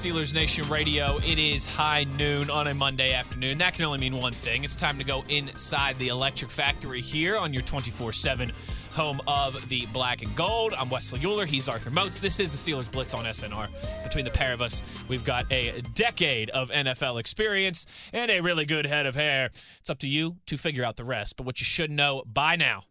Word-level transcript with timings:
Steelers 0.00 0.32
Nation 0.32 0.66
Radio? 0.70 1.18
It 1.18 1.38
is 1.38 1.66
high 1.66 2.04
noon 2.16 2.48
on 2.48 2.68
a 2.68 2.72
Monday 2.72 3.12
afternoon. 3.12 3.58
That 3.58 3.74
can 3.74 3.84
only 3.84 3.98
mean 3.98 4.16
one 4.16 4.32
thing. 4.32 4.64
It's 4.64 4.74
time 4.74 4.96
to 4.96 5.04
go 5.04 5.22
inside 5.28 5.98
the 5.98 6.08
Electric 6.08 6.50
Factory 6.50 7.02
here 7.02 7.36
on 7.36 7.52
your 7.52 7.62
24 7.64 8.14
7 8.14 8.50
home 8.92 9.20
of 9.28 9.68
the 9.68 9.84
black 9.92 10.22
and 10.22 10.34
gold. 10.34 10.72
I'm 10.72 10.88
Wesley 10.88 11.20
Euler. 11.22 11.44
He's 11.44 11.68
Arthur 11.68 11.90
Moats. 11.90 12.18
This 12.18 12.40
is 12.40 12.50
the 12.50 12.56
Steelers 12.56 12.90
Blitz 12.90 13.12
on 13.12 13.26
SNR. 13.26 13.68
Between 14.02 14.24
the 14.24 14.30
pair 14.30 14.54
of 14.54 14.62
us, 14.62 14.82
we've 15.06 15.22
got 15.22 15.44
a 15.52 15.82
decade 15.92 16.48
of 16.48 16.70
NFL 16.70 17.20
experience 17.20 17.84
and 18.14 18.30
a 18.30 18.40
really 18.40 18.64
good 18.64 18.86
head 18.86 19.04
of 19.04 19.14
hair. 19.14 19.50
It's 19.80 19.90
up 19.90 19.98
to 19.98 20.08
you 20.08 20.38
to 20.46 20.56
figure 20.56 20.82
out 20.82 20.96
the 20.96 21.04
rest. 21.04 21.36
But 21.36 21.44
what 21.44 21.60
you 21.60 21.66
should 21.66 21.90
know 21.90 22.22
by 22.24 22.56
now, 22.56 22.84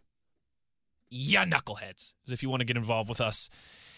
ya 1.10 1.44
knuckleheads, 1.44 2.14
is 2.28 2.32
if 2.32 2.44
you 2.44 2.52
want 2.52 2.60
to 2.60 2.66
get 2.66 2.78
involved 2.78 3.10
with 3.10 3.20
us 3.20 3.50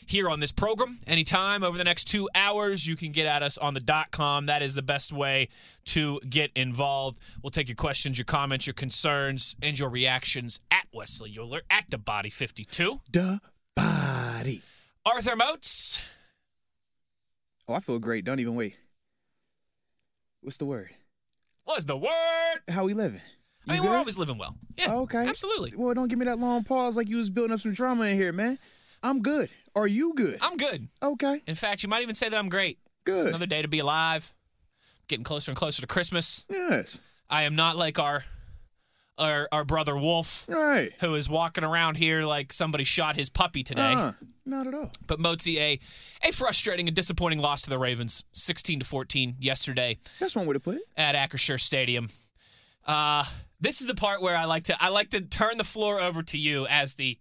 here 0.05 0.29
on 0.29 0.39
this 0.39 0.51
program 0.51 0.99
anytime 1.07 1.63
over 1.63 1.77
the 1.77 1.83
next 1.83 2.05
two 2.05 2.29
hours 2.35 2.85
you 2.87 2.95
can 2.95 3.11
get 3.11 3.25
at 3.25 3.43
us 3.43 3.57
on 3.57 3.73
the 3.73 3.79
dot 3.79 4.11
com 4.11 4.47
that 4.47 4.61
is 4.61 4.73
the 4.73 4.81
best 4.81 5.11
way 5.13 5.47
to 5.85 6.19
get 6.29 6.51
involved 6.55 7.19
we'll 7.43 7.49
take 7.51 7.67
your 7.67 7.75
questions 7.75 8.17
your 8.17 8.25
comments 8.25 8.65
your 8.67 8.73
concerns 8.73 9.55
and 9.61 9.77
your 9.79 9.89
reactions 9.89 10.59
at 10.71 10.85
wesley 10.93 11.33
euler 11.37 11.61
at 11.69 11.85
the 11.89 11.97
body 11.97 12.29
52 12.29 12.99
The 13.11 13.39
body. 13.75 14.61
arthur 15.05 15.35
moats 15.35 16.01
Oh, 17.67 17.73
I 17.75 17.79
feel 17.79 17.99
great. 17.99 18.25
Don't 18.25 18.39
even 18.41 18.55
wait. 18.55 18.77
What's 20.41 20.57
the 20.57 20.65
word? 20.65 20.89
What's 21.63 21.85
the 21.85 21.95
word 21.95 22.57
How 22.69 22.83
we 22.83 22.93
living? 22.93 23.21
i 23.69 23.75
You 23.75 23.81
mean 23.81 23.89
we're 23.91 23.97
always 23.97 24.17
living 24.17 24.37
well 24.37 24.57
yeah 24.77 24.87
Oh, 24.89 25.01
okay. 25.03 25.27
absolutely 25.27 25.71
Well, 25.77 25.93
don't 25.93 26.07
give 26.09 26.19
me 26.19 26.25
that 26.25 26.39
long 26.39 26.63
pause 26.63 26.97
like 26.97 27.07
you 27.07 27.17
was 27.17 27.29
building 27.29 27.53
up 27.53 27.59
some 27.61 27.71
drama 27.73 28.05
in 28.05 28.17
here, 28.17 28.33
man. 28.33 28.57
I'm 29.03 29.21
good. 29.21 29.49
Are 29.75 29.87
you 29.87 30.13
good? 30.15 30.37
i'm 30.41 30.57
good 30.57 30.87
okay. 31.01 31.41
in 31.47 31.55
fact 31.55 31.83
you 31.83 31.89
might 31.89 32.01
even 32.03 32.15
say 32.15 32.29
that 32.29 32.37
i'm 32.37 32.49
great 32.49 32.77
it's 33.05 33.21
Good. 33.23 33.29
another 33.29 33.45
day 33.45 33.61
to 33.61 33.67
be 33.67 33.79
alive 33.79 34.33
getting 35.07 35.23
closer 35.23 35.51
and 35.51 35.57
closer 35.57 35.81
to 35.81 35.87
christmas 35.87 36.43
Yes. 36.49 37.01
i 37.29 37.43
am 37.43 37.55
not 37.55 37.75
like 37.77 37.97
our 37.99 38.23
our, 39.17 39.47
our 39.51 39.63
brother 39.65 39.95
wolf 39.95 40.45
Right. 40.47 40.91
who 40.99 41.13
is 41.15 41.29
walking 41.29 41.63
around 41.63 41.95
here 41.97 42.23
like 42.23 42.51
somebody 42.53 42.83
shot 42.83 43.15
his 43.15 43.29
puppy 43.29 43.61
today. 43.63 43.93
Uh, 43.93 44.13
not 44.45 44.65
at 44.65 44.73
all. 44.73 44.89
But 45.05 45.19
Motzi, 45.19 45.57
a 45.57 45.79
a 46.27 46.31
frustrating 46.31 46.87
and 46.87 46.95
disappointing 46.95 47.37
loss 47.39 47.61
to 47.63 47.69
the 47.69 47.77
Ravens, 47.77 48.23
16 48.31 48.79
to 48.79 48.85
14 48.85 49.35
yesterday 49.39 49.97
That's 50.19 50.35
one 50.35 50.47
way 50.47 50.53
to 50.53 50.59
put 50.59 50.77
it. 50.77 50.83
at 50.97 51.13
Acrisure 51.13 51.59
Stadium. 51.59 52.09
Uh, 52.87 53.23
this 53.59 53.79
is 53.81 53.85
the 53.85 53.93
part 53.93 54.23
where 54.23 54.35
I 54.35 54.45
like 54.45 54.63
to 54.65 54.81
I 54.81 54.89
like 54.89 55.11
to 55.11 55.21
turn 55.21 55.57
the 55.57 55.63
floor 55.63 55.99
over 56.01 56.23
to 56.23 56.37
you 56.37 56.65
as 56.67 56.95
the 56.95 57.19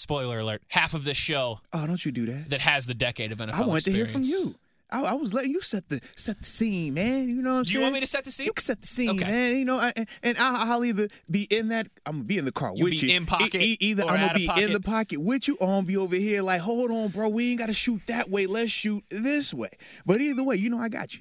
spoiler 0.00 0.38
alert 0.40 0.62
half 0.68 0.94
of 0.94 1.04
this 1.04 1.16
show 1.16 1.60
Oh, 1.72 1.86
don't 1.86 2.04
you 2.04 2.10
do 2.12 2.26
that. 2.26 2.50
that 2.50 2.60
has 2.60 2.86
the 2.86 2.94
decade 2.94 3.32
of 3.32 3.38
NFL. 3.38 3.54
I 3.54 3.66
wanted 3.66 3.84
to 3.84 3.92
hear 3.92 4.06
from 4.06 4.22
you. 4.22 4.54
I, 4.92 5.04
I 5.04 5.12
was 5.14 5.32
letting 5.32 5.52
you 5.52 5.60
set 5.60 5.88
the 5.88 6.00
set 6.16 6.40
the 6.40 6.44
scene, 6.44 6.94
man. 6.94 7.28
You 7.28 7.42
know 7.42 7.50
what 7.52 7.56
I'm 7.58 7.62
Do 7.62 7.68
saying? 7.68 7.78
you 7.80 7.82
want 7.84 7.94
me 7.94 8.00
to 8.00 8.06
set 8.06 8.24
the 8.24 8.32
scene? 8.32 8.46
You 8.46 8.52
can 8.52 8.60
set 8.64 8.80
the 8.80 8.88
scene, 8.88 9.10
Okay. 9.10 9.24
man. 9.24 9.56
You 9.56 9.64
know, 9.64 9.76
I, 9.78 9.92
and- 10.24 10.36
I, 10.36 10.64
I'll 10.72 10.84
either 10.84 11.06
be 11.30 11.46
in 11.48 11.68
that. 11.68 11.86
I'm 12.06 12.12
gonna 12.14 12.24
be 12.24 12.38
in 12.38 12.44
the 12.44 12.50
car 12.50 12.72
You'll 12.74 12.84
with 12.90 13.00
be 13.00 13.06
you. 13.06 13.16
in 13.16 13.24
pocket 13.24 13.54
E- 13.62 13.76
either 13.78 14.02
I'm 14.04 14.18
gonna 14.18 14.34
be 14.34 14.48
in 14.60 14.72
the 14.72 14.80
pocket 14.80 15.20
with 15.20 15.46
you, 15.46 15.56
or 15.60 15.68
I'm 15.78 15.84
be 15.84 15.96
over 15.96 16.16
here 16.16 16.42
like, 16.42 16.60
hold 16.60 16.90
on, 16.90 17.08
bro. 17.10 17.28
We 17.28 17.50
ain't 17.50 17.60
gotta 17.60 17.72
shoot 17.72 18.04
that 18.08 18.30
way. 18.30 18.46
Let's 18.46 18.72
shoot 18.72 19.04
this 19.10 19.54
way. 19.54 19.70
But 20.06 20.20
either 20.22 20.42
way, 20.42 20.56
you 20.56 20.70
know, 20.70 20.78
I 20.80 20.88
got 20.88 21.14
you. 21.14 21.20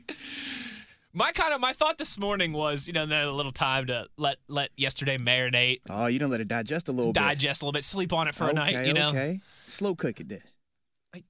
My 1.11 1.31
kind 1.31 1.53
of 1.53 1.59
my 1.59 1.73
thought 1.73 1.97
this 1.97 2.19
morning 2.19 2.53
was, 2.53 2.87
you 2.87 2.93
know, 2.93 3.03
a 3.05 3.31
little 3.31 3.51
time 3.51 3.87
to 3.87 4.07
let 4.17 4.37
let 4.47 4.69
yesterday 4.77 5.17
marinate, 5.17 5.81
Oh, 5.89 6.05
you 6.05 6.19
don't 6.19 6.29
let 6.29 6.41
it 6.41 6.47
digest 6.47 6.87
a 6.87 6.91
little 6.91 7.11
bit. 7.13 7.19
digest 7.19 7.61
a 7.61 7.65
little 7.65 7.73
bit, 7.73 7.83
sleep 7.83 8.13
on 8.13 8.27
it 8.27 8.35
for 8.35 8.49
a 8.49 8.53
night, 8.53 8.85
you 8.85 8.93
know. 8.93 9.09
Okay. 9.09 9.39
Slow 9.65 9.95
cook 9.95 10.19
it 10.19 10.29
then. 10.29 11.23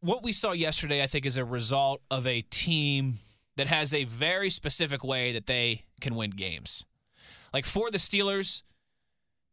what 0.00 0.22
we 0.22 0.32
saw 0.32 0.52
yesterday, 0.52 1.02
I 1.02 1.06
think, 1.06 1.26
is 1.26 1.36
a 1.36 1.44
result 1.44 2.02
of 2.10 2.26
a 2.26 2.42
team 2.42 3.18
that 3.56 3.68
has 3.68 3.94
a 3.94 4.04
very 4.04 4.50
specific 4.50 5.04
way 5.04 5.32
that 5.32 5.46
they 5.46 5.84
can 6.00 6.14
win 6.16 6.30
games. 6.30 6.84
Like 7.52 7.66
for 7.66 7.90
the 7.90 7.98
Steelers, 7.98 8.62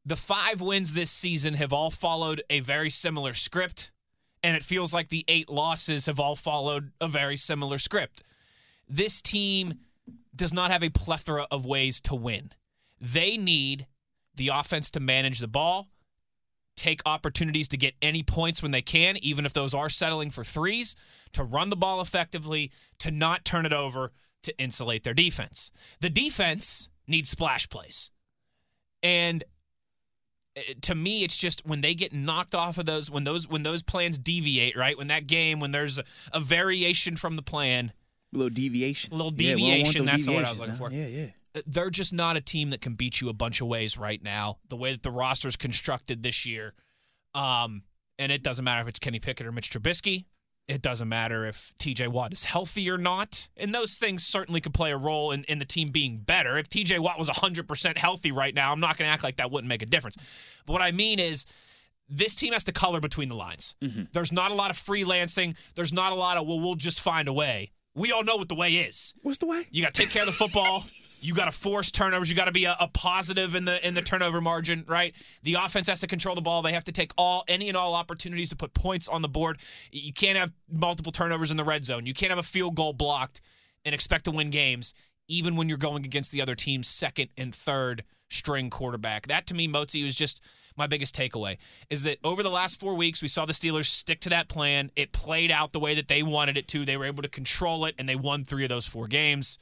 the 0.06 0.16
five 0.16 0.60
wins 0.62 0.94
this 0.94 1.10
season 1.12 1.56
have 1.56 1.72
all 1.74 1.90
followed 1.92 2.42
a 2.50 2.60
very 2.62 2.90
similar 2.90 3.34
script, 3.34 3.92
and 4.44 4.56
it 4.58 4.64
feels 4.64 4.94
like 4.94 5.10
the 5.10 5.24
eight 5.28 5.50
losses 5.50 6.06
have 6.08 6.20
all 6.20 6.36
followed 6.36 6.92
a 7.00 7.08
very 7.08 7.38
similar 7.38 7.78
script. 7.78 8.22
This 8.88 9.22
team 9.22 9.80
does 10.36 10.54
not 10.54 10.72
have 10.72 10.84
a 10.84 10.90
plethora 10.90 11.48
of 11.50 11.66
ways 11.66 12.02
to 12.02 12.16
win. 12.16 12.52
They 13.00 13.38
need 13.38 13.88
the 14.36 14.50
offense 14.50 14.92
to 14.92 15.00
manage 15.00 15.40
the 15.40 15.48
ball, 15.48 15.88
take 16.76 17.02
opportunities 17.06 17.68
to 17.70 17.78
get 17.78 17.96
any 18.02 18.22
points 18.22 18.62
when 18.62 18.72
they 18.72 18.82
can, 18.82 19.18
even 19.22 19.46
if 19.46 19.54
those 19.54 19.74
are 19.74 19.90
settling 19.90 20.30
for 20.30 20.44
threes, 20.44 20.96
to 21.34 21.44
run 21.44 21.70
the 21.70 21.76
ball 21.76 22.02
effectively, 22.02 22.72
to 23.00 23.12
not 23.12 23.46
turn 23.46 23.66
it 23.66 23.74
over, 23.74 24.12
to 24.44 24.58
insulate 24.60 25.04
their 25.04 25.14
defense. 25.14 25.72
The 26.02 26.10
defense 26.10 26.90
needs 27.08 27.30
splash 27.30 27.70
plays. 27.70 28.10
And 29.02 29.44
uh, 30.58 30.62
to 30.82 30.96
me 30.96 31.24
it's 31.24 31.38
just 31.38 31.66
when 31.66 31.82
they 31.82 31.94
get 31.94 32.14
knocked 32.14 32.56
off 32.56 32.78
of 32.78 32.86
those 32.86 33.12
when 33.12 33.24
those 33.24 33.48
when 33.48 33.64
those 33.64 33.84
plans 33.84 34.18
deviate, 34.18 34.76
right? 34.76 34.98
When 34.98 35.08
that 35.08 35.28
game 35.28 35.60
when 35.60 35.72
there's 35.72 35.98
a, 35.98 36.04
a 36.34 36.40
variation 36.40 37.16
from 37.16 37.36
the 37.36 37.42
plan, 37.42 37.92
A 38.36 38.38
little 38.38 38.54
deviation. 38.54 39.14
A 39.14 39.16
little 39.16 39.34
Yeah, 39.34 39.56
deviation, 39.56 40.00
them 40.00 40.06
that's 40.08 40.26
the 40.26 40.34
word 40.34 40.46
I 40.46 40.50
was 40.50 40.60
looking 40.60 40.76
for. 40.76 40.92
Yeah, 40.92 41.08
yeah. 41.08 41.28
they're 41.66 41.90
just 41.90 42.14
not 42.14 42.36
a 42.36 42.42
team 42.42 42.72
that 42.72 42.82
can 42.82 42.94
beat 42.96 43.22
you 43.22 43.30
a 43.30 43.34
bunch 43.34 43.62
of 43.62 43.68
ways 43.68 43.98
right 43.98 44.22
now. 44.22 44.58
The 44.70 44.76
way 44.76 44.92
that 44.92 45.04
the 45.04 45.12
roster 45.12 45.48
is 45.48 45.56
constructed 45.56 46.22
this 46.22 46.46
year, 46.46 46.74
um, 47.34 47.84
and 48.20 48.32
it 48.32 48.44
doesn't 48.44 48.64
matter 48.64 48.82
if 48.82 48.88
it's 48.88 49.00
Kenny 49.00 49.20
Pickett 49.20 49.46
or 49.48 49.52
Mitch 49.52 49.70
Trubisky. 49.72 50.26
It 50.68 50.82
doesn't 50.82 51.08
matter 51.08 51.46
if 51.46 51.74
TJ 51.80 52.08
Watt 52.08 52.34
is 52.34 52.44
healthy 52.44 52.90
or 52.90 52.98
not. 52.98 53.48
And 53.56 53.74
those 53.74 53.98
things 53.98 54.26
certainly 54.26 54.62
could 54.62 54.74
play 54.74 54.92
a 54.92 54.98
role 54.98 55.32
in, 55.32 55.44
in 55.44 55.60
the 55.60 55.66
team 55.66 55.90
being 55.90 56.16
better. 56.16 56.58
If 56.58 56.70
TJ 56.70 57.00
Watt 57.00 57.20
was 57.20 57.30
100% 57.30 57.98
healthy 57.98 58.32
right 58.32 58.54
now, 58.54 58.72
I'm 58.72 58.80
not 58.80 58.98
going 58.98 59.08
to 59.08 59.12
act 59.12 59.24
like 59.24 59.36
that 59.38 59.52
wouldn't 59.52 59.70
make 59.70 59.84
a 59.84 59.86
difference. 59.86 60.18
But 60.66 60.74
what 60.74 60.82
I 60.82 60.92
mean 60.92 61.20
is, 61.20 61.46
this 62.10 62.36
team 62.36 62.54
has 62.54 62.64
to 62.66 62.72
color 62.72 63.00
between 63.00 63.30
the 63.30 63.36
lines. 63.36 63.76
Mm-hmm. 63.82 64.04
There's 64.12 64.32
not 64.32 64.52
a 64.52 64.54
lot 64.54 64.72
of 64.72 64.78
freelancing. 64.78 65.56
There's 65.76 65.94
not 65.94 66.12
a 66.12 66.16
lot 66.16 66.38
of 66.38 66.48
well, 66.48 66.60
we'll 66.60 66.76
just 66.76 67.02
find 67.02 67.28
a 67.28 67.34
way. 67.34 67.72
We 67.96 68.12
all 68.12 68.24
know 68.24 68.36
what 68.36 68.50
the 68.50 68.56
way 68.56 68.74
is. 68.74 69.14
What's 69.22 69.38
the 69.38 69.46
way? 69.46 69.64
You 69.72 69.82
got 69.82 69.94
to 69.94 70.02
take 70.02 70.12
care 70.12 70.22
of 70.22 70.28
the 70.28 70.34
football. 70.34 70.84
You 71.22 71.34
got 71.34 71.46
to 71.46 71.52
force 71.52 71.92
turnovers. 71.92 72.30
You 72.30 72.36
got 72.36 72.46
to 72.46 72.52
be 72.52 72.66
a, 72.66 72.76
a 72.80 72.90
positive 72.90 73.56
in 73.56 73.66
the 73.66 73.86
in 73.88 73.94
the 73.94 74.02
turnover 74.02 74.42
margin, 74.42 74.84
right? 74.86 75.16
The 75.44 75.56
offense 75.56 75.88
has 75.88 76.02
to 76.02 76.08
control 76.08 76.36
the 76.36 76.42
ball. 76.42 76.62
They 76.62 76.74
have 76.74 76.84
to 76.84 76.92
take 76.92 77.14
all 77.18 77.46
any 77.48 77.70
and 77.70 77.78
all 77.78 77.96
opportunities 77.96 78.50
to 78.50 78.56
put 78.56 78.74
points 78.74 79.08
on 79.08 79.22
the 79.22 79.30
board. 79.30 79.60
You 79.92 80.14
can't 80.14 80.38
have 80.38 80.52
multiple 80.70 81.12
turnovers 81.12 81.52
in 81.52 81.58
the 81.58 81.64
red 81.64 81.86
zone. 81.86 82.06
You 82.06 82.14
can't 82.14 82.30
have 82.30 82.38
a 82.38 82.44
field 82.44 82.76
goal 82.76 82.94
blocked 82.94 83.42
and 83.86 83.96
expect 83.96 84.26
to 84.26 84.32
win 84.32 84.50
games, 84.50 84.94
even 85.28 85.56
when 85.56 85.70
you're 85.70 85.78
going 85.78 86.06
against 86.06 86.32
the 86.32 86.42
other 86.42 86.54
team's 86.54 86.88
second 86.88 87.30
and 87.38 87.56
third 87.56 88.04
string 88.30 88.70
quarterback. 88.70 89.28
That 89.28 89.48
to 89.48 89.54
me, 89.54 89.68
Motzi 89.68 90.04
was 90.04 90.16
just 90.16 90.42
my 90.78 90.88
biggest 90.88 91.16
takeaway 91.16 91.58
is 91.90 92.04
that 92.04 92.18
over 92.24 92.44
the 92.44 92.50
last 92.50 92.80
four 92.80 92.96
weeks, 92.96 93.22
we 93.22 93.28
saw 93.28 93.46
the 93.46 93.54
Steelers 93.54 93.86
stick 93.86 94.20
to 94.22 94.30
that 94.30 94.48
plan. 94.50 94.92
It 94.96 95.12
played 95.12 95.52
out 95.52 95.72
the 95.74 95.80
way 95.80 95.96
that 95.96 96.08
they 96.08 96.22
wanted 96.24 96.58
it 96.58 96.68
to. 96.70 96.84
They 96.86 96.98
were 96.98 97.06
able 97.06 97.24
to 97.24 97.30
control 97.30 97.86
it, 97.86 97.96
and 97.98 98.08
they 98.10 98.16
won 98.16 98.44
three 98.44 98.64
of 98.64 98.70
those 98.70 98.86
four 98.86 99.08
games. 99.08 99.58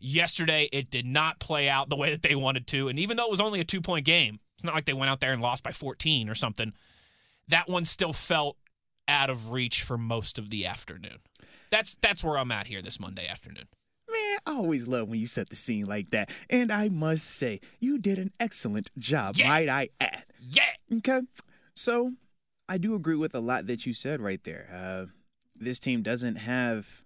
Yesterday, 0.00 0.68
it 0.72 0.90
did 0.90 1.06
not 1.06 1.38
play 1.38 1.68
out 1.68 1.88
the 1.88 1.96
way 1.96 2.10
that 2.10 2.22
they 2.22 2.34
wanted 2.34 2.66
to. 2.68 2.88
And 2.88 2.98
even 2.98 3.16
though 3.16 3.24
it 3.24 3.30
was 3.30 3.40
only 3.40 3.60
a 3.60 3.64
two 3.64 3.80
point 3.80 4.04
game, 4.04 4.38
it's 4.54 4.64
not 4.64 4.74
like 4.74 4.84
they 4.84 4.92
went 4.92 5.10
out 5.10 5.20
there 5.20 5.32
and 5.32 5.40
lost 5.40 5.62
by 5.62 5.72
14 5.72 6.28
or 6.28 6.34
something. 6.34 6.72
That 7.48 7.68
one 7.68 7.84
still 7.84 8.12
felt 8.12 8.56
out 9.08 9.30
of 9.30 9.50
reach 9.52 9.82
for 9.82 9.96
most 9.98 10.38
of 10.38 10.50
the 10.50 10.66
afternoon. 10.66 11.18
That's 11.70 11.94
that's 11.96 12.22
where 12.22 12.38
I'm 12.38 12.52
at 12.52 12.66
here 12.66 12.82
this 12.82 13.00
Monday 13.00 13.26
afternoon. 13.26 13.64
Man, 14.10 14.38
I 14.46 14.50
always 14.52 14.86
love 14.86 15.08
when 15.08 15.18
you 15.20 15.26
set 15.26 15.48
the 15.48 15.56
scene 15.56 15.86
like 15.86 16.10
that. 16.10 16.30
And 16.50 16.70
I 16.70 16.88
must 16.90 17.24
say, 17.24 17.60
you 17.80 17.98
did 17.98 18.18
an 18.18 18.30
excellent 18.38 18.90
job, 18.98 19.36
Yeah. 19.36 19.48
might 19.48 19.68
I 19.68 19.88
add. 20.00 20.24
Yeah. 20.48 20.62
Okay. 20.98 21.20
So 21.74 22.12
I 22.68 22.78
do 22.78 22.94
agree 22.94 23.16
with 23.16 23.34
a 23.34 23.40
lot 23.40 23.66
that 23.66 23.86
you 23.86 23.92
said 23.92 24.20
right 24.20 24.42
there. 24.44 24.68
Uh, 24.72 25.06
this 25.60 25.78
team 25.78 26.02
doesn't 26.02 26.36
have 26.36 27.04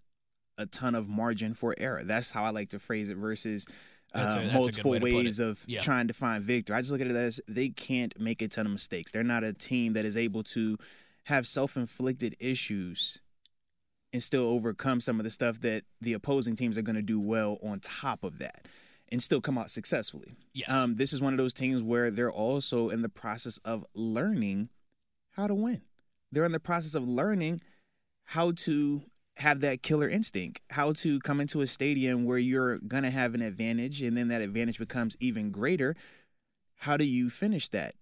a 0.56 0.66
ton 0.66 0.94
of 0.94 1.08
margin 1.08 1.54
for 1.54 1.74
error. 1.78 2.02
That's 2.04 2.30
how 2.30 2.44
I 2.44 2.50
like 2.50 2.70
to 2.70 2.78
phrase 2.78 3.08
it 3.08 3.16
versus 3.16 3.66
uh, 4.14 4.22
that's 4.22 4.36
a 4.36 4.52
multiple 4.52 4.92
way 4.92 4.98
ways 5.00 5.38
of 5.38 5.62
Yeah. 5.68 5.80
trying 5.80 6.08
to 6.08 6.14
find 6.14 6.42
victory. 6.42 6.74
I 6.76 6.80
just 6.80 6.90
look 6.90 7.00
at 7.00 7.06
it 7.06 7.16
as 7.16 7.40
they 7.46 7.68
can't 7.68 8.18
make 8.18 8.42
a 8.42 8.48
ton 8.48 8.66
of 8.66 8.72
mistakes. 8.72 9.10
They're 9.10 9.22
not 9.22 9.44
a 9.44 9.52
team 9.52 9.92
that 9.92 10.04
is 10.04 10.16
able 10.16 10.42
to 10.44 10.78
have 11.24 11.46
self 11.46 11.76
inflicted 11.76 12.34
issues 12.40 13.20
and 14.12 14.22
still 14.22 14.46
overcome 14.48 15.00
some 15.00 15.20
of 15.20 15.24
the 15.24 15.30
stuff 15.30 15.60
that 15.60 15.82
the 16.00 16.14
opposing 16.14 16.56
teams 16.56 16.78
are 16.78 16.82
going 16.82 16.96
to 16.96 17.02
do 17.02 17.20
well 17.20 17.58
on 17.62 17.78
top 17.80 18.24
of 18.24 18.38
that 18.38 18.66
and 19.10 19.22
still 19.22 19.40
come 19.40 19.58
out 19.58 19.70
successfully. 19.70 20.34
Yes. 20.54 20.72
Um, 20.72 20.96
this 20.96 21.12
is 21.12 21.20
one 21.20 21.32
of 21.32 21.38
those 21.38 21.52
teams 21.52 21.82
where 21.82 22.10
they're 22.10 22.32
also 22.32 22.88
in 22.88 23.02
the 23.02 23.08
process 23.08 23.58
of 23.58 23.84
learning 23.94 24.68
how 25.30 25.46
to 25.46 25.54
win. 25.54 25.82
They're 26.30 26.44
in 26.44 26.52
the 26.52 26.60
process 26.60 26.94
of 26.94 27.08
learning 27.08 27.60
how 28.24 28.52
to 28.52 29.02
have 29.38 29.60
that 29.60 29.82
killer 29.82 30.08
instinct, 30.08 30.60
how 30.70 30.92
to 30.92 31.20
come 31.20 31.40
into 31.40 31.60
a 31.62 31.66
stadium 31.66 32.24
where 32.24 32.38
you're 32.38 32.78
going 32.78 33.04
to 33.04 33.10
have 33.10 33.34
an 33.34 33.40
advantage 33.40 34.02
and 34.02 34.16
then 34.16 34.28
that 34.28 34.42
advantage 34.42 34.78
becomes 34.78 35.16
even 35.20 35.50
greater. 35.50 35.94
How 36.76 36.96
do 36.96 37.04
you 37.04 37.30
finish 37.30 37.68
that? 37.68 37.94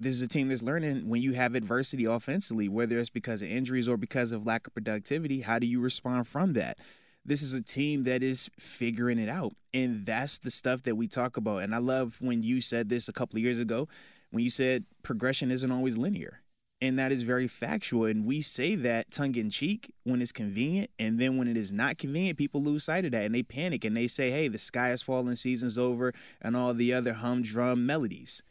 This 0.00 0.14
is 0.14 0.22
a 0.22 0.28
team 0.28 0.48
that's 0.48 0.62
learning 0.62 1.08
when 1.08 1.22
you 1.22 1.32
have 1.32 1.54
adversity 1.54 2.04
offensively, 2.04 2.68
whether 2.68 2.98
it's 2.98 3.10
because 3.10 3.42
of 3.42 3.50
injuries 3.50 3.88
or 3.88 3.96
because 3.96 4.32
of 4.32 4.46
lack 4.46 4.66
of 4.66 4.74
productivity, 4.74 5.40
how 5.40 5.58
do 5.58 5.66
you 5.66 5.80
respond 5.80 6.26
from 6.26 6.52
that? 6.54 6.78
This 7.28 7.42
is 7.42 7.52
a 7.52 7.62
team 7.62 8.04
that 8.04 8.22
is 8.22 8.50
figuring 8.58 9.18
it 9.18 9.28
out. 9.28 9.52
And 9.74 10.06
that's 10.06 10.38
the 10.38 10.50
stuff 10.50 10.84
that 10.84 10.96
we 10.96 11.08
talk 11.08 11.36
about. 11.36 11.58
And 11.58 11.74
I 11.74 11.78
love 11.78 12.16
when 12.22 12.42
you 12.42 12.62
said 12.62 12.88
this 12.88 13.06
a 13.06 13.12
couple 13.12 13.36
of 13.36 13.42
years 13.42 13.58
ago, 13.58 13.86
when 14.30 14.42
you 14.42 14.48
said 14.48 14.86
progression 15.02 15.50
isn't 15.50 15.70
always 15.70 15.98
linear. 15.98 16.40
And 16.80 16.98
that 16.98 17.12
is 17.12 17.24
very 17.24 17.46
factual. 17.46 18.06
And 18.06 18.24
we 18.24 18.40
say 18.40 18.76
that 18.76 19.10
tongue 19.10 19.34
in 19.34 19.50
cheek 19.50 19.92
when 20.04 20.22
it's 20.22 20.32
convenient. 20.32 20.90
And 20.98 21.18
then 21.18 21.36
when 21.36 21.48
it 21.48 21.58
is 21.58 21.70
not 21.70 21.98
convenient, 21.98 22.38
people 22.38 22.62
lose 22.62 22.84
sight 22.84 23.04
of 23.04 23.10
that 23.10 23.26
and 23.26 23.34
they 23.34 23.42
panic 23.42 23.84
and 23.84 23.94
they 23.94 24.06
say, 24.06 24.30
hey, 24.30 24.48
the 24.48 24.56
sky 24.56 24.92
is 24.92 25.02
falling, 25.02 25.34
season's 25.34 25.76
over, 25.76 26.14
and 26.40 26.56
all 26.56 26.72
the 26.72 26.94
other 26.94 27.12
humdrum 27.12 27.84
melodies. 27.84 28.42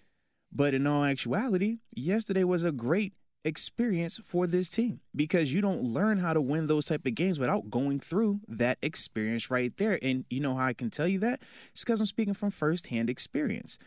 But 0.51 0.75
in 0.75 0.85
all 0.85 1.03
actuality, 1.03 1.79
yesterday 1.95 2.43
was 2.43 2.63
a 2.63 2.71
great 2.71 3.13
experience 3.47 4.19
for 4.23 4.45
this 4.45 4.69
team 4.69 4.99
because 5.15 5.53
you 5.53 5.61
don't 5.61 5.81
learn 5.81 6.19
how 6.19 6.33
to 6.33 6.41
win 6.41 6.67
those 6.67 6.85
type 6.85 7.05
of 7.05 7.15
games 7.15 7.39
without 7.39 7.69
going 7.69 7.99
through 7.99 8.41
that 8.47 8.77
experience 8.81 9.49
right 9.49 9.75
there. 9.77 9.97
And 10.01 10.25
you 10.29 10.41
know 10.41 10.55
how 10.55 10.65
I 10.65 10.73
can 10.73 10.89
tell 10.89 11.07
you 11.07 11.19
that? 11.19 11.39
It's 11.71 11.83
because 11.83 11.99
I'm 12.01 12.05
speaking 12.05 12.33
from 12.33 12.51
firsthand 12.51 13.09
experience. 13.09 13.77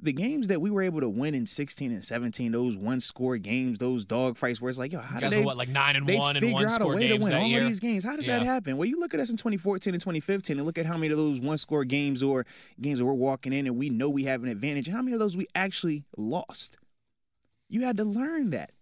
The 0.00 0.12
games 0.12 0.48
that 0.48 0.60
we 0.60 0.68
were 0.68 0.82
able 0.82 1.00
to 1.00 1.08
win 1.08 1.32
in 1.32 1.46
16 1.46 1.92
and 1.92 2.04
17, 2.04 2.50
those 2.50 2.76
one 2.76 2.98
score 2.98 3.38
games, 3.38 3.78
those 3.78 4.04
dog 4.04 4.36
fights 4.36 4.60
where 4.60 4.68
it's 4.68 4.78
like, 4.78 4.90
yo, 4.92 4.98
how 4.98 5.16
You 5.16 5.20
did 5.20 5.30
they 5.30 5.44
what, 5.44 5.56
like 5.56 5.68
nine 5.68 5.94
and 5.94 6.08
they 6.08 6.16
one 6.16 6.34
and 6.34 6.40
figure 6.40 6.54
one 6.54 6.64
out 6.64 6.70
a 6.72 6.74
score 6.74 6.94
way 6.96 7.06
to 7.06 7.18
win 7.18 7.32
all 7.32 7.46
year? 7.46 7.60
of 7.60 7.66
these 7.68 7.78
games. 7.78 8.04
How 8.04 8.16
does 8.16 8.26
that 8.26 8.42
happen? 8.42 8.76
Well, 8.76 8.88
you 8.88 8.98
look 8.98 9.14
at 9.14 9.20
us 9.20 9.30
in 9.30 9.36
2014 9.36 9.94
and 9.94 10.00
2015 10.00 10.56
and 10.56 10.66
look 10.66 10.76
at 10.76 10.86
how 10.86 10.96
many 10.96 11.12
of 11.12 11.18
those 11.18 11.38
one 11.40 11.56
score 11.56 11.84
games 11.84 12.20
or 12.20 12.44
games 12.80 12.98
that 12.98 13.04
we're 13.04 13.12
walking 13.12 13.52
in 13.52 13.68
and 13.68 13.76
we 13.76 13.90
know 13.90 14.08
we 14.10 14.24
have 14.24 14.42
an 14.42 14.48
advantage. 14.48 14.88
How 14.88 15.02
many 15.02 15.12
of 15.12 15.20
those 15.20 15.36
we 15.36 15.46
actually 15.54 16.02
lost? 16.16 16.78
You 17.68 17.82
had 17.82 17.96
to 17.98 18.04
learn 18.04 18.50
that. 18.50 18.72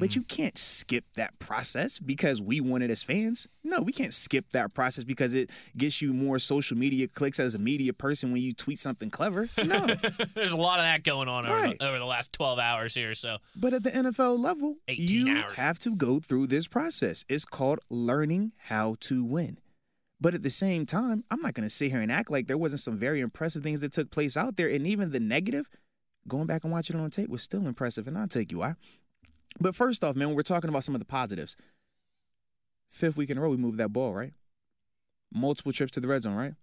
But 0.00 0.14
Hmm. 0.14 0.20
you 0.20 0.24
can't 0.24 0.58
skip 0.58 1.04
that 1.14 1.38
process 1.38 1.98
because 1.98 2.40
we 2.42 2.60
want 2.60 2.82
it 2.82 2.90
as 2.90 3.02
fans. 3.04 3.46
No, 3.62 3.82
we 3.82 3.92
can't 3.92 4.12
skip 4.14 4.48
that 4.50 4.74
process 4.74 5.04
because 5.04 5.34
it 5.34 5.50
gets 5.76 6.00
you 6.02 6.12
more 6.12 6.38
social 6.40 6.76
media 6.76 7.06
clicks 7.06 7.38
as 7.38 7.54
a 7.54 7.58
media 7.58 7.92
person 7.92 8.32
when 8.32 8.40
you 8.42 8.52
tweet 8.52 8.78
something 8.80 9.10
clever. 9.10 9.48
No. 9.64 9.86
There's 10.34 10.52
a 10.52 10.56
lot 10.56 10.78
of 10.80 10.84
that 10.86 11.04
going 11.04 11.28
on 11.28 11.44
over, 11.46 11.54
Right. 11.54 11.78
the, 11.78 11.86
over 11.86 11.98
the 11.98 12.04
last 12.06 12.32
12 12.32 12.58
hours 12.58 12.94
here. 12.94 13.14
So 13.14 13.38
But 13.54 13.72
at 13.74 13.84
the 13.84 13.90
NFL 13.90 14.38
level, 14.40 14.76
18 14.88 15.26
you 15.26 15.36
hours. 15.38 15.56
have 15.56 15.78
to 15.80 15.94
go 15.94 16.18
through 16.18 16.48
this 16.48 16.66
process. 16.66 17.24
It's 17.28 17.44
called 17.44 17.78
learning 17.90 18.52
how 18.56 18.96
to 19.00 19.22
win. 19.22 19.58
But 20.22 20.34
at 20.34 20.42
the 20.42 20.50
same 20.50 20.86
time, 20.86 21.24
I'm 21.30 21.40
not 21.40 21.54
going 21.54 21.66
to 21.66 21.70
sit 21.74 21.90
here 21.92 22.00
and 22.00 22.10
act 22.10 22.30
like 22.30 22.46
there 22.46 22.58
wasn't 22.58 22.80
some 22.80 22.98
very 22.98 23.20
impressive 23.20 23.62
things 23.62 23.80
that 23.82 23.92
took 23.92 24.10
place 24.10 24.36
out 24.36 24.56
there. 24.56 24.68
And 24.68 24.86
even 24.86 25.12
the 25.12 25.20
negative, 25.20 25.68
going 26.28 26.46
back 26.46 26.64
and 26.64 26.72
watching 26.72 26.98
it 26.98 27.02
on 27.02 27.10
tape 27.10 27.30
was 27.30 27.42
still 27.42 27.66
impressive. 27.66 28.06
And 28.06 28.18
I'll 28.18 28.28
take 28.28 28.50
you 28.52 28.58
why. 28.58 28.74
But 29.58 29.74
first 29.74 30.04
off, 30.04 30.16
man, 30.16 30.28
when 30.28 30.36
we're 30.36 30.42
talking 30.42 30.70
about 30.70 30.84
some 30.84 30.94
of 30.94 31.00
the 31.00 31.06
positives, 31.06 31.56
fifth 32.88 33.16
week 33.16 33.30
in 33.30 33.38
a 33.38 33.40
row, 33.40 33.50
we 33.50 33.56
moved 33.56 33.78
that 33.78 33.92
ball, 33.92 34.14
right? 34.14 34.32
Multiple 35.32 35.72
trips 35.72 35.92
to 35.92 36.00
the 36.00 36.08
red 36.08 36.22
zone, 36.22 36.36
right? 36.36 36.54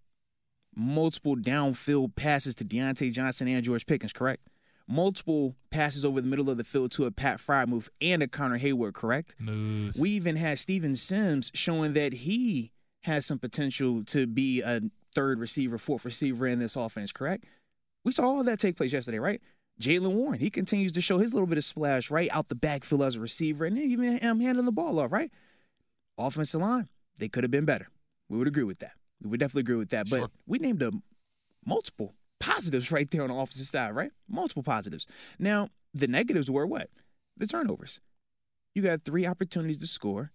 Multiple 0.76 1.36
downfield 1.36 2.16
passes 2.16 2.56
to 2.56 2.66
Diontae 2.66 3.12
Johnson 3.12 3.48
and 3.48 3.64
George 3.64 3.86
Pickens, 3.86 4.14
correct? 4.14 4.42
Multiple 4.88 5.56
passes 5.70 6.06
over 6.06 6.22
the 6.22 6.28
middle 6.28 6.50
of 6.50 6.58
the 6.58 6.64
field 6.64 6.92
to 6.92 7.06
a 7.06 7.12
Pat 7.12 7.38
Freiermuth 7.40 7.90
and 8.02 8.24
a 8.24 8.28
Connor 8.28 8.60
Heyward, 8.60 8.94
correct? 8.94 9.36
Smooth. 9.38 10.00
We 10.00 10.12
even 10.12 10.38
had 10.38 10.60
Steven 10.60 10.96
Sims 10.96 11.52
showing 11.54 11.94
that 11.94 12.14
he 12.14 12.72
has 13.02 13.26
some 13.26 13.40
potential 13.40 14.04
to 14.06 14.28
be 14.28 14.62
a 14.62 14.82
third 15.14 15.40
receiver, 15.40 15.78
fourth 15.78 16.06
receiver 16.06 16.48
in 16.48 16.60
this 16.60 16.76
offense, 16.76 17.12
correct? 17.12 17.46
We 18.06 18.12
saw 18.12 18.24
all 18.24 18.44
that 18.44 18.60
take 18.60 18.78
place 18.78 18.94
yesterday, 18.94 19.20
right? 19.20 19.42
Jaylen 19.80 20.14
Warren, 20.14 20.40
he 20.40 20.50
continues 20.50 20.92
to 20.94 21.02
show 21.02 21.20
his 21.20 21.34
little 21.34 21.48
bit 21.48 21.58
of 21.58 21.64
splash 21.64 22.10
right 22.10 22.30
out 22.32 22.50
the 22.50 22.56
backfield 22.56 23.04
as 23.04 23.16
a 23.16 23.20
receiver 23.20 23.66
and 23.66 23.78
even 23.78 24.20
um, 24.26 24.40
handling 24.40 24.66
the 24.66 24.72
ball 24.72 25.00
off, 25.00 25.12
right? 25.12 25.32
Offensive 26.18 26.62
line, 26.62 26.88
they 27.20 27.28
could 27.30 27.44
have 27.44 27.52
been 27.52 27.66
better. 27.66 27.88
We 28.30 28.38
would 28.40 28.48
agree 28.48 28.64
with 28.64 28.80
that. 28.80 28.94
We 29.22 29.30
would 29.30 29.40
definitely 29.40 29.62
agree 29.62 29.76
with 29.76 29.90
that. 29.90 30.10
But 30.10 30.18
Sure. 30.18 30.30
we 30.48 30.58
named 30.60 30.82
a 30.82 30.92
multiple 31.66 32.16
positives 32.40 32.92
right 32.92 33.10
there 33.12 33.22
on 33.22 33.30
the 33.30 33.36
offensive 33.36 33.68
side, 33.68 33.96
right? 33.96 34.12
Multiple 34.28 34.64
positives. 34.64 35.06
Now, 35.38 35.70
the 35.94 36.08
negatives 36.08 36.50
were 36.50 36.66
what? 36.66 36.90
The 37.38 37.46
turnovers. 37.48 38.00
You 38.74 38.82
got 38.82 39.04
three 39.06 39.26
opportunities 39.28 39.78
to 39.80 39.88
score, 39.88 40.32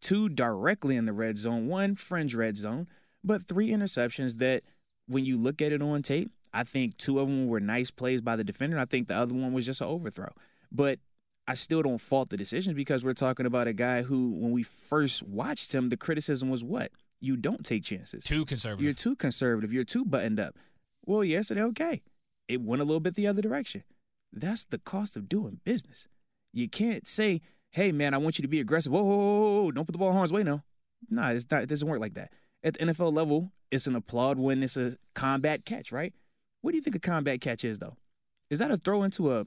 two 0.00 0.28
directly 0.28 0.96
in 0.96 1.04
the 1.04 1.12
red 1.12 1.36
zone, 1.36 1.68
one 1.68 1.94
fringe 1.94 2.34
red 2.34 2.56
zone, 2.56 2.88
but 3.22 3.42
three 3.46 3.68
interceptions 3.70 4.38
that, 4.38 4.62
when 5.06 5.24
you 5.24 5.36
look 5.36 5.60
at 5.60 5.70
it 5.72 5.82
on 5.82 6.02
tape, 6.02 6.30
I 6.54 6.62
think 6.62 6.96
two 6.96 7.18
of 7.18 7.28
them 7.28 7.48
were 7.48 7.60
nice 7.60 7.90
plays 7.90 8.20
by 8.20 8.36
the 8.36 8.44
defender. 8.44 8.78
I 8.78 8.84
think 8.84 9.08
the 9.08 9.16
other 9.16 9.34
one 9.34 9.52
was 9.52 9.66
just 9.66 9.80
an 9.80 9.88
overthrow. 9.88 10.32
But 10.70 11.00
I 11.48 11.54
still 11.54 11.82
don't 11.82 11.98
fault 11.98 12.30
the 12.30 12.36
decision 12.36 12.74
because 12.74 13.04
we're 13.04 13.12
talking 13.12 13.44
about 13.44 13.66
a 13.66 13.72
guy 13.72 14.02
who, 14.02 14.32
when 14.32 14.52
we 14.52 14.62
first 14.62 15.22
watched 15.24 15.74
him, 15.74 15.88
the 15.88 15.96
criticism 15.96 16.48
was 16.48 16.62
what? 16.62 16.92
You 17.20 17.36
don't 17.36 17.64
take 17.64 17.82
chances. 17.82 18.24
Too 18.24 18.44
conservative. 18.44 18.84
You're 18.84 18.94
too 18.94 19.16
conservative. 19.16 19.72
You're 19.72 19.84
too 19.84 20.04
buttoned 20.04 20.38
up. 20.38 20.54
Well, 21.04 21.24
yesterday, 21.24 21.62
okay. 21.64 22.02
It 22.48 22.62
went 22.62 22.80
a 22.80 22.84
little 22.84 23.00
bit 23.00 23.14
the 23.14 23.26
other 23.26 23.42
direction. 23.42 23.82
That's 24.32 24.64
the 24.64 24.78
cost 24.78 25.16
of 25.16 25.28
doing 25.28 25.60
business. 25.64 26.06
You 26.52 26.68
can't 26.68 27.06
say, 27.06 27.40
hey, 27.70 27.92
man, 27.92 28.14
I 28.14 28.18
want 28.18 28.38
you 28.38 28.42
to 28.42 28.48
be 28.48 28.60
aggressive. 28.60 28.92
Whoa, 28.92 29.02
whoa, 29.02 29.16
whoa, 29.16 29.62
whoa, 29.62 29.70
don't 29.72 29.86
put 29.86 29.92
the 29.92 29.98
ball 29.98 30.10
in 30.10 30.16
harm's 30.16 30.32
way 30.32 30.44
now. 30.44 30.62
No, 31.10 31.22
it's 31.28 31.50
not, 31.50 31.62
it 31.62 31.68
doesn't 31.68 31.88
work 31.88 32.00
like 32.00 32.14
that. 32.14 32.30
At 32.62 32.74
the 32.74 32.86
NFL 32.86 33.12
level, 33.12 33.52
it's 33.70 33.86
an 33.86 33.96
applaud 33.96 34.38
when 34.38 34.62
it's 34.62 34.76
a 34.76 34.92
combat 35.14 35.64
catch, 35.64 35.92
right? 35.92 36.14
What 36.64 36.70
do 36.70 36.78
you 36.78 36.82
think 36.82 36.96
a 36.96 36.98
combat 36.98 37.42
catch 37.42 37.62
is, 37.62 37.78
though? 37.78 37.98
Is 38.48 38.60
that 38.60 38.70
a 38.70 38.78
throw 38.78 39.02
into 39.02 39.34
a 39.34 39.44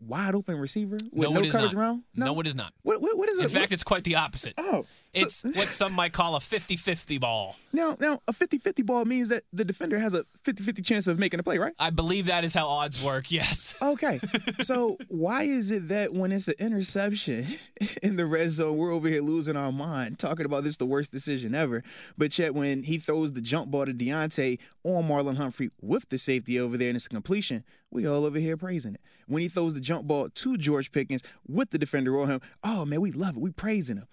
wide 0.00 0.34
open 0.34 0.58
receiver 0.58 0.98
with 1.12 1.30
no, 1.30 1.30
no, 1.30 1.48
coverage 1.48 1.54
not. 1.54 1.74
around? 1.74 2.02
No. 2.16 2.40
it 2.40 2.48
is 2.48 2.56
not. 2.56 2.72
What, 2.82 3.00
what, 3.00 3.16
what 3.16 3.28
is 3.28 3.38
it? 3.38 3.44
In 3.44 3.48
fact, 3.48 3.70
it's 3.70 3.84
quite 3.84 4.02
the 4.02 4.16
opposite. 4.16 4.54
oh, 4.58 4.84
It's 5.22 5.44
what 5.44 5.68
some 5.68 5.92
might 5.92 6.12
call 6.12 6.36
a 6.36 6.40
50-50 6.40 7.20
ball. 7.20 7.56
Now, 7.72 7.96
now 8.00 8.18
a 8.26 8.32
50-50 8.32 8.84
ball 8.86 9.04
means 9.04 9.28
that 9.28 9.42
the 9.52 9.64
defender 9.64 9.98
has 9.98 10.14
a 10.14 10.24
50-50 10.42 10.84
chance 10.84 11.06
of 11.06 11.18
making 11.18 11.40
a 11.40 11.42
play, 11.42 11.58
right? 11.58 11.74
I 11.78 11.90
believe 11.90 12.26
that 12.26 12.44
is 12.44 12.54
how 12.54 12.68
odds 12.68 13.02
work. 13.02 13.26
Yes. 13.38 13.74
Okay. 13.80 14.18
so 14.60 14.96
why 15.08 15.42
is 15.42 15.70
it 15.70 15.88
that 15.88 16.12
when 16.12 16.32
it's 16.32 16.48
an 16.48 16.54
interception 16.58 17.44
in 18.02 18.16
the 18.16 18.26
red 18.26 18.48
zone, 18.50 18.76
we're 18.76 18.92
over 18.92 19.06
here 19.06 19.22
losing 19.22 19.56
our 19.56 19.70
mind, 19.70 20.18
talking 20.18 20.44
about 20.44 20.64
this 20.64 20.76
the 20.76 20.86
worst 20.86 21.12
decision 21.12 21.54
ever, 21.54 21.84
but 22.16 22.36
yet 22.36 22.54
when 22.54 22.82
he 22.82 22.98
throws 22.98 23.32
the 23.32 23.40
jump 23.40 23.70
ball 23.70 23.86
to 23.86 23.92
Diontae 23.92 24.58
on 24.82 25.04
Marlon 25.04 25.36
Humphrey 25.36 25.70
with 25.80 26.08
the 26.08 26.18
safety 26.18 26.58
over 26.58 26.76
there 26.76 26.88
and 26.88 26.96
it's 26.96 27.06
a 27.06 27.10
completion, 27.10 27.64
we 27.90 28.06
all 28.06 28.24
over 28.24 28.38
here 28.38 28.56
praising 28.56 28.94
it. 28.94 29.00
When 29.26 29.42
he 29.42 29.48
throws 29.48 29.74
the 29.74 29.80
jump 29.80 30.06
ball 30.06 30.28
to 30.28 30.56
George 30.56 30.90
Pickens 30.90 31.22
with 31.46 31.70
the 31.70 31.78
defender 31.78 32.18
on 32.20 32.28
him, 32.28 32.40
oh 32.64 32.84
man, 32.84 33.00
we 33.00 33.12
love 33.12 33.36
it. 33.36 33.40
We 33.40 33.50
praising 33.50 33.96
him. 33.96 34.06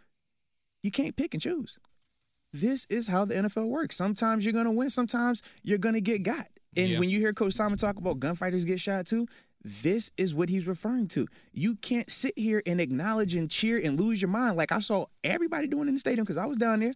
You 0.86 0.92
can't 0.92 1.16
pick 1.16 1.34
and 1.34 1.42
choose. 1.42 1.80
This 2.54 2.86
is 2.92 3.08
how 3.08 3.26
the 3.26 3.34
NFL 3.34 3.68
works. 3.70 3.96
Sometimes 3.96 4.46
you're 4.46 4.54
gonna 4.54 4.72
win, 4.72 4.92
sometimes 4.92 5.42
you're 5.64 5.80
gonna 5.80 6.00
get 6.00 6.22
got. 6.22 6.48
And 6.78 6.92
Yeah. 6.92 7.00
when 7.00 7.10
you 7.10 7.18
hear 7.20 7.34
Coach 7.34 7.54
Simon 7.54 7.80
talk 7.80 7.98
about 7.98 8.20
gunfighters 8.20 8.66
get 8.66 8.80
shot 8.80 9.08
too, 9.08 9.26
this 9.64 10.12
is 10.16 10.36
what 10.36 10.48
he's 10.48 10.68
referring 10.68 11.08
to. 11.08 11.26
You 11.54 11.76
can't 11.78 12.08
sit 12.12 12.38
here 12.38 12.62
and 12.68 12.80
acknowledge 12.80 13.34
and 13.34 13.50
cheer 13.50 13.82
and 13.84 14.00
lose 14.00 14.22
your 14.22 14.30
mind 14.30 14.58
like 14.58 14.72
I 14.72 14.78
saw 14.78 15.08
everybody 15.24 15.66
doing 15.68 15.88
in 15.88 15.96
the 15.96 16.00
stadium 16.00 16.24
because 16.24 16.38
I 16.38 16.46
was 16.46 16.58
down 16.58 16.82
there. 16.82 16.94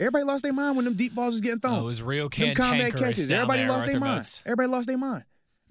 Everybody 0.00 0.24
lost 0.24 0.42
their 0.42 0.52
mind 0.52 0.74
when 0.74 0.84
them 0.84 0.94
deep 0.94 1.14
balls 1.14 1.34
was 1.34 1.40
getting 1.40 1.60
thrown. 1.60 1.76
Oh, 1.78 1.82
it 1.82 1.84
was 1.84 2.02
real 2.02 2.28
Them 2.28 2.56
combat 2.56 2.96
catches. 2.96 3.30
Everybody 3.30 3.66
lost 3.66 3.86
their 3.86 3.94
Arthur 3.94 4.04
mind. 4.04 4.16
Moats. 4.18 4.42
Everybody 4.44 4.68
lost 4.68 4.86
their 4.88 4.98
mind. 4.98 5.22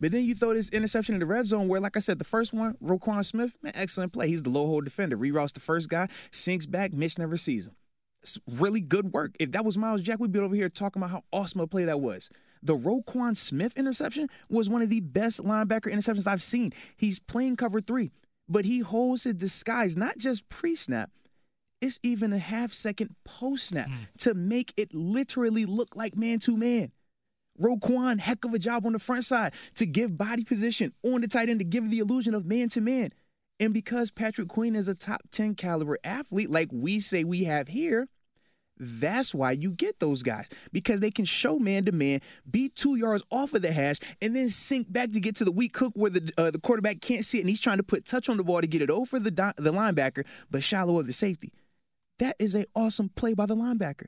But 0.01 0.11
then 0.11 0.25
you 0.25 0.33
throw 0.33 0.53
this 0.53 0.69
interception 0.69 1.13
in 1.13 1.19
the 1.19 1.27
red 1.27 1.45
zone 1.45 1.67
where, 1.67 1.79
like 1.79 1.95
I 1.95 1.99
said, 1.99 2.17
the 2.17 2.25
first 2.25 2.53
one, 2.53 2.75
Roquan 2.83 3.23
Smith, 3.23 3.55
man, 3.61 3.71
excellent 3.75 4.11
play. 4.11 4.27
He's 4.27 4.41
the 4.41 4.49
low 4.49 4.65
hole 4.65 4.81
defender. 4.81 5.15
Reroutes 5.15 5.53
the 5.53 5.59
first 5.59 5.89
guy, 5.89 6.07
sinks 6.31 6.65
back, 6.65 6.91
Mitch 6.91 7.19
never 7.19 7.37
sees 7.37 7.67
him. 7.67 7.75
It's 8.23 8.39
really 8.51 8.81
good 8.81 9.13
work. 9.13 9.35
If 9.39 9.51
that 9.51 9.63
was 9.63 9.77
Myles 9.77 10.01
Jack, 10.01 10.19
we'd 10.19 10.31
be 10.31 10.39
over 10.39 10.55
here 10.55 10.69
talking 10.69 11.01
about 11.01 11.11
how 11.11 11.23
awesome 11.31 11.61
a 11.61 11.67
play 11.67 11.85
that 11.85 12.01
was. 12.01 12.29
The 12.63 12.75
Roquan 12.75 13.37
Smith 13.37 13.77
interception 13.77 14.27
was 14.49 14.69
one 14.69 14.81
of 14.81 14.89
the 14.89 15.01
best 15.01 15.43
linebacker 15.43 15.91
interceptions 15.93 16.27
I've 16.27 16.43
seen. 16.43 16.73
He's 16.97 17.19
playing 17.19 17.55
cover 17.55 17.79
three, 17.79 18.11
but 18.49 18.65
he 18.65 18.79
holds 18.79 19.23
his 19.23 19.35
disguise, 19.35 19.95
not 19.95 20.17
just 20.17 20.49
pre 20.49 20.75
snap, 20.75 21.11
it's 21.81 21.99
even 22.03 22.31
a 22.31 22.37
half 22.37 22.71
second 22.71 23.15
post 23.23 23.69
snap 23.69 23.87
hmm. 23.87 23.95
to 24.19 24.33
make 24.33 24.73
it 24.77 24.93
literally 24.93 25.65
look 25.65 25.95
like 25.95 26.15
man 26.15 26.39
to 26.39 26.55
man. 26.55 26.91
Roquan, 27.61 28.19
heck 28.19 28.43
of 28.45 28.53
a 28.53 28.59
job 28.59 28.85
on 28.85 28.93
the 28.93 28.99
front 28.99 29.23
side 29.23 29.53
to 29.75 29.85
give 29.85 30.17
body 30.17 30.43
position 30.43 30.93
on 31.03 31.21
the 31.21 31.27
tight 31.27 31.49
end 31.49 31.59
to 31.59 31.65
give 31.65 31.89
the 31.89 31.99
illusion 31.99 32.33
of 32.33 32.45
man 32.45 32.69
to 32.69 32.81
man. 32.81 33.11
And 33.59 33.73
because 33.73 34.09
Patrick 34.09 34.47
Queen 34.47 34.75
is 34.75 34.87
a 34.87 34.95
top 34.95 35.21
10 35.31 35.55
caliber 35.55 35.97
athlete, 36.03 36.49
like 36.49 36.69
we 36.71 36.99
say 36.99 37.23
we 37.23 37.43
have 37.43 37.67
here, 37.67 38.07
that's 38.81 39.35
why 39.35 39.51
you 39.51 39.71
get 39.71 39.99
those 39.99 40.23
guys 40.23 40.49
because 40.73 40.99
they 40.99 41.11
can 41.11 41.25
show 41.25 41.59
man 41.59 41.85
to 41.85 41.91
man, 41.91 42.19
be 42.49 42.67
two 42.67 42.95
yards 42.95 43.23
off 43.29 43.53
of 43.53 43.61
the 43.61 43.71
hash, 43.71 43.97
and 44.21 44.35
then 44.35 44.49
sink 44.49 44.91
back 44.91 45.11
to 45.11 45.19
get 45.19 45.35
to 45.35 45.45
the 45.45 45.51
weak 45.51 45.77
hook 45.77 45.93
where 45.95 46.09
the 46.09 46.31
uh, 46.37 46.49
the 46.49 46.59
quarterback 46.59 46.99
can't 46.99 47.23
see 47.23 47.37
it, 47.37 47.41
and 47.41 47.49
he's 47.49 47.61
trying 47.61 47.77
to 47.77 47.83
put 47.83 48.05
touch 48.05 48.27
on 48.27 48.37
the 48.37 48.43
ball 48.43 48.59
to 48.59 48.67
get 48.67 48.81
it 48.81 48.89
over 48.89 49.19
the 49.19 49.29
the 49.29 49.71
linebacker, 49.71 50.25
but 50.49 50.63
shallow 50.63 50.99
of 50.99 51.05
the 51.05 51.13
safety. 51.13 51.51
That 52.17 52.35
is 52.39 52.55
an 52.55 52.65
awesome 52.75 53.09
play 53.09 53.35
by 53.35 53.45
the 53.45 53.55
linebacker. 53.55 54.07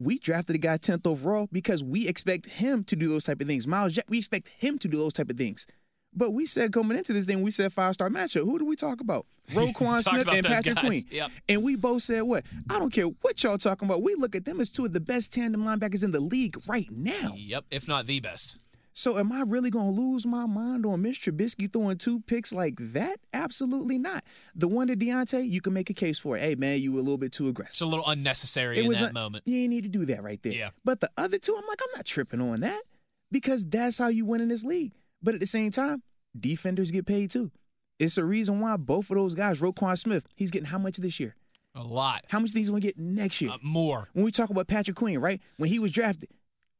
We 0.00 0.18
drafted 0.18 0.54
a 0.54 0.58
guy 0.58 0.78
10th 0.78 1.06
overall 1.06 1.48
because 1.50 1.82
we 1.82 2.06
expect 2.06 2.46
him 2.46 2.84
to 2.84 2.94
do 2.94 3.08
those 3.08 3.24
type 3.24 3.40
of 3.40 3.48
things. 3.48 3.66
Myles 3.66 3.94
Jack, 3.94 4.04
we 4.08 4.18
expect 4.18 4.48
him 4.48 4.78
to 4.78 4.88
do 4.88 4.96
those 4.96 5.12
type 5.12 5.28
of 5.28 5.36
things. 5.36 5.66
But 6.14 6.32
we 6.32 6.46
said 6.46 6.72
coming 6.72 6.96
into 6.96 7.12
this 7.12 7.26
thing, 7.26 7.42
we 7.42 7.50
said 7.50 7.72
five 7.72 7.94
star 7.94 8.08
matchup. 8.08 8.44
Who 8.44 8.58
do 8.58 8.64
we 8.64 8.76
talk 8.76 9.00
about? 9.00 9.26
Roquan 9.50 10.00
Smith 10.00 10.28
and 10.32 10.46
Patrick 10.46 10.76
guys. 10.76 10.84
Queen. 10.84 11.02
Yep. 11.10 11.30
And 11.48 11.62
we 11.62 11.74
both 11.76 12.02
said 12.02 12.22
what? 12.22 12.44
I 12.70 12.78
don't 12.78 12.92
care 12.92 13.06
what 13.06 13.42
y'all 13.42 13.58
talking 13.58 13.88
about. 13.88 14.02
We 14.02 14.14
look 14.14 14.36
at 14.36 14.44
them 14.44 14.60
as 14.60 14.70
two 14.70 14.84
of 14.84 14.92
the 14.92 15.00
best 15.00 15.32
tandem 15.32 15.64
linebackers 15.64 16.04
in 16.04 16.10
the 16.10 16.20
league 16.20 16.56
right 16.66 16.86
now. 16.90 17.32
Yep, 17.34 17.64
if 17.70 17.88
not 17.88 18.06
the 18.06 18.20
best. 18.20 18.58
So 18.98 19.16
am 19.16 19.30
I 19.30 19.44
really 19.46 19.70
gonna 19.70 19.92
lose 19.92 20.26
my 20.26 20.46
mind 20.46 20.84
on 20.84 21.02
Mitch 21.02 21.20
Trubisky 21.20 21.72
throwing 21.72 21.98
two 21.98 22.18
picks 22.22 22.52
like 22.52 22.74
that? 22.80 23.20
Absolutely 23.32 23.96
not. 23.96 24.24
The 24.56 24.66
one 24.66 24.88
to 24.88 24.96
Diontae, 24.96 25.48
you 25.48 25.60
can 25.60 25.72
make 25.72 25.88
a 25.88 25.94
case 25.94 26.18
for 26.18 26.36
it. 26.36 26.40
Hey 26.40 26.56
man, 26.56 26.80
you 26.80 26.92
were 26.92 26.98
a 26.98 27.02
little 27.02 27.16
bit 27.16 27.30
too 27.30 27.46
aggressive. 27.46 27.74
It's 27.74 27.80
a 27.80 27.86
little 27.86 28.08
unnecessary 28.08 28.76
in 28.76 28.88
was 28.88 28.98
that 28.98 29.10
a- 29.10 29.14
moment. 29.14 29.46
You 29.46 29.56
ain't 29.60 29.70
need 29.70 29.84
to 29.84 29.88
do 29.88 30.04
that 30.06 30.24
right 30.24 30.42
there. 30.42 30.52
Yeah. 30.52 30.70
But 30.84 30.98
the 30.98 31.08
other 31.16 31.38
two, 31.38 31.54
I'm 31.56 31.64
like, 31.68 31.80
I'm 31.80 31.96
not 31.96 32.06
tripping 32.06 32.40
on 32.40 32.58
that 32.58 32.82
because 33.30 33.64
that's 33.64 33.98
how 33.98 34.08
you 34.08 34.24
win 34.24 34.40
in 34.40 34.48
this 34.48 34.64
league. 34.64 34.94
But 35.22 35.34
at 35.34 35.38
the 35.38 35.46
same 35.46 35.70
time, 35.70 36.02
defenders 36.36 36.90
get 36.90 37.06
paid 37.06 37.30
too. 37.30 37.52
It's 38.00 38.18
a 38.18 38.24
reason 38.24 38.58
why 38.58 38.78
both 38.78 39.10
of 39.10 39.16
those 39.16 39.36
guys, 39.36 39.60
Roquan 39.60 39.96
Smith, 39.96 40.26
he's 40.34 40.50
getting 40.50 40.66
how 40.66 40.78
much 40.78 40.96
this 40.96 41.20
year? 41.20 41.36
A 41.76 41.84
lot. 41.84 42.24
How 42.30 42.40
much 42.40 42.50
do 42.50 42.58
he's 42.58 42.68
gonna 42.68 42.80
get 42.80 42.98
next 42.98 43.40
year? 43.40 43.52
Uh, 43.52 43.58
more. 43.62 44.08
when 44.14 44.24
we 44.24 44.32
talk 44.32 44.50
about 44.50 44.66
Patrick 44.66 44.96
Queen, 44.96 45.20
right? 45.20 45.40
When 45.56 45.70
he 45.70 45.78
was 45.78 45.92
drafted, 45.92 46.30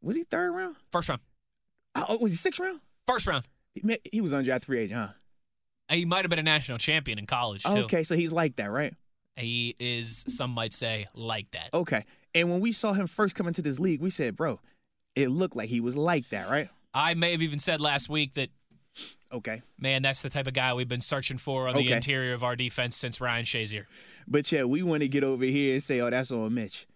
was 0.02 0.16
he 0.16 0.24
third 0.24 0.50
round? 0.50 0.74
First 0.90 1.10
round. 1.10 1.20
Oh, 2.08 2.18
was 2.18 2.32
he 2.32 2.36
sixth 2.36 2.60
round? 2.60 2.80
First 3.06 3.26
round. 3.26 3.44
He, 3.74 3.96
he 4.12 4.20
was 4.20 4.32
undrafted 4.32 4.64
free 4.64 4.80
agent, 4.80 4.98
huh? 5.00 5.08
Uh, 5.90 5.94
he 5.94 6.04
might 6.04 6.22
have 6.22 6.30
been 6.30 6.38
a 6.38 6.42
national 6.42 6.78
champion 6.78 7.18
in 7.18 7.26
college 7.26 7.62
too. 7.62 7.70
Okay, 7.84 8.02
so 8.02 8.14
he's 8.14 8.32
like 8.32 8.56
that, 8.56 8.70
right? 8.70 8.92
He 9.36 9.76
is, 9.78 10.24
some 10.28 10.50
might 10.50 10.72
say, 10.72 11.06
like 11.14 11.50
that. 11.52 11.70
Okay. 11.72 12.04
And 12.34 12.50
when 12.50 12.60
we 12.60 12.72
saw 12.72 12.92
him 12.92 13.06
first 13.06 13.36
come 13.36 13.46
into 13.46 13.62
this 13.62 13.78
league, 13.78 14.00
we 14.02 14.10
said, 14.10 14.34
bro, 14.34 14.58
it 15.14 15.28
looked 15.28 15.54
like 15.54 15.68
he 15.68 15.80
was 15.80 15.96
like 15.96 16.28
that, 16.30 16.50
right? 16.50 16.68
I 16.92 17.14
may 17.14 17.30
have 17.32 17.42
even 17.42 17.60
said 17.60 17.80
last 17.80 18.08
week 18.08 18.34
that, 18.34 18.48
Okay. 19.32 19.62
man, 19.78 20.02
that's 20.02 20.22
the 20.22 20.28
type 20.28 20.48
of 20.48 20.54
guy 20.54 20.74
we've 20.74 20.88
been 20.88 21.00
searching 21.00 21.38
for 21.38 21.68
on 21.68 21.74
the 21.74 21.80
Okay. 21.80 21.92
interior 21.92 22.34
of 22.34 22.42
our 22.42 22.56
defense 22.56 22.96
since 22.96 23.20
Ryan 23.20 23.44
Shazier. 23.44 23.84
But 24.26 24.50
yeah, 24.50 24.64
we 24.64 24.82
want 24.82 25.02
to 25.02 25.08
get 25.08 25.22
over 25.22 25.44
here 25.44 25.74
and 25.74 25.82
say, 25.82 26.00
oh, 26.00 26.10
that's 26.10 26.32
on 26.32 26.52
Mitch. 26.52 26.87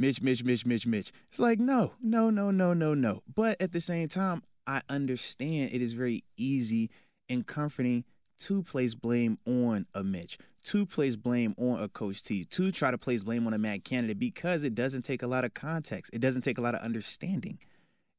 Mitch, 0.00 0.22
Mitch, 0.22 0.42
Mitch, 0.42 0.64
Mitch, 0.64 0.86
Mitch. 0.86 1.12
It's 1.28 1.38
like, 1.38 1.58
no, 1.58 1.92
no, 2.00 2.30
no, 2.30 2.50
no, 2.50 2.72
no, 2.72 2.94
no. 2.94 3.20
But 3.36 3.60
at 3.60 3.72
the 3.72 3.82
same 3.82 4.08
time, 4.08 4.42
I 4.66 4.80
understand 4.88 5.74
it 5.74 5.82
is 5.82 5.92
very 5.92 6.24
easy 6.38 6.88
and 7.28 7.46
comforting 7.46 8.04
to 8.38 8.62
place 8.62 8.94
blame 8.94 9.36
on 9.46 9.84
a 9.94 10.02
Mitch, 10.02 10.38
to 10.64 10.86
place 10.86 11.16
blame 11.16 11.54
on 11.58 11.82
a 11.82 11.88
Coach 11.88 12.22
T, 12.22 12.46
to 12.46 12.72
try 12.72 12.90
to 12.90 12.96
place 12.96 13.24
blame 13.24 13.46
on 13.46 13.52
a 13.52 13.58
Matt 13.58 13.84
Canada 13.84 14.14
because 14.14 14.64
it 14.64 14.74
doesn't 14.74 15.02
take 15.02 15.22
a 15.22 15.26
lot 15.26 15.44
of 15.44 15.52
context. 15.52 16.14
It 16.14 16.22
doesn't 16.22 16.42
take 16.42 16.56
a 16.56 16.62
lot 16.62 16.74
of 16.74 16.80
understanding. 16.80 17.58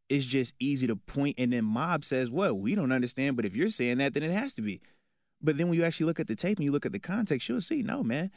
It's 0.08 0.26
just 0.26 0.54
easy 0.60 0.86
to 0.86 0.96
point, 0.96 1.38
and 1.40 1.52
then 1.52 1.66
Mob 1.66 2.06
says, 2.06 2.30
well, 2.30 2.56
we 2.56 2.76
don't 2.76 2.92
understand, 2.92 3.38
but 3.38 3.46
if 3.46 3.56
you're 3.56 3.70
saying 3.72 3.98
that, 3.98 4.14
then 4.14 4.22
it 4.22 4.32
has 4.32 4.54
to 4.54 4.62
be. 4.62 4.82
But 5.42 5.58
then 5.58 5.68
when 5.68 5.80
you 5.80 5.84
actually 5.84 6.06
look 6.06 6.20
at 6.20 6.28
the 6.28 6.36
tape 6.36 6.60
and 6.60 6.66
you 6.66 6.72
look 6.72 6.86
at 6.86 6.92
the 6.92 7.00
context, 7.00 7.50
you'll 7.50 7.60
see, 7.60 7.82
no, 7.82 8.04
man. 8.04 8.30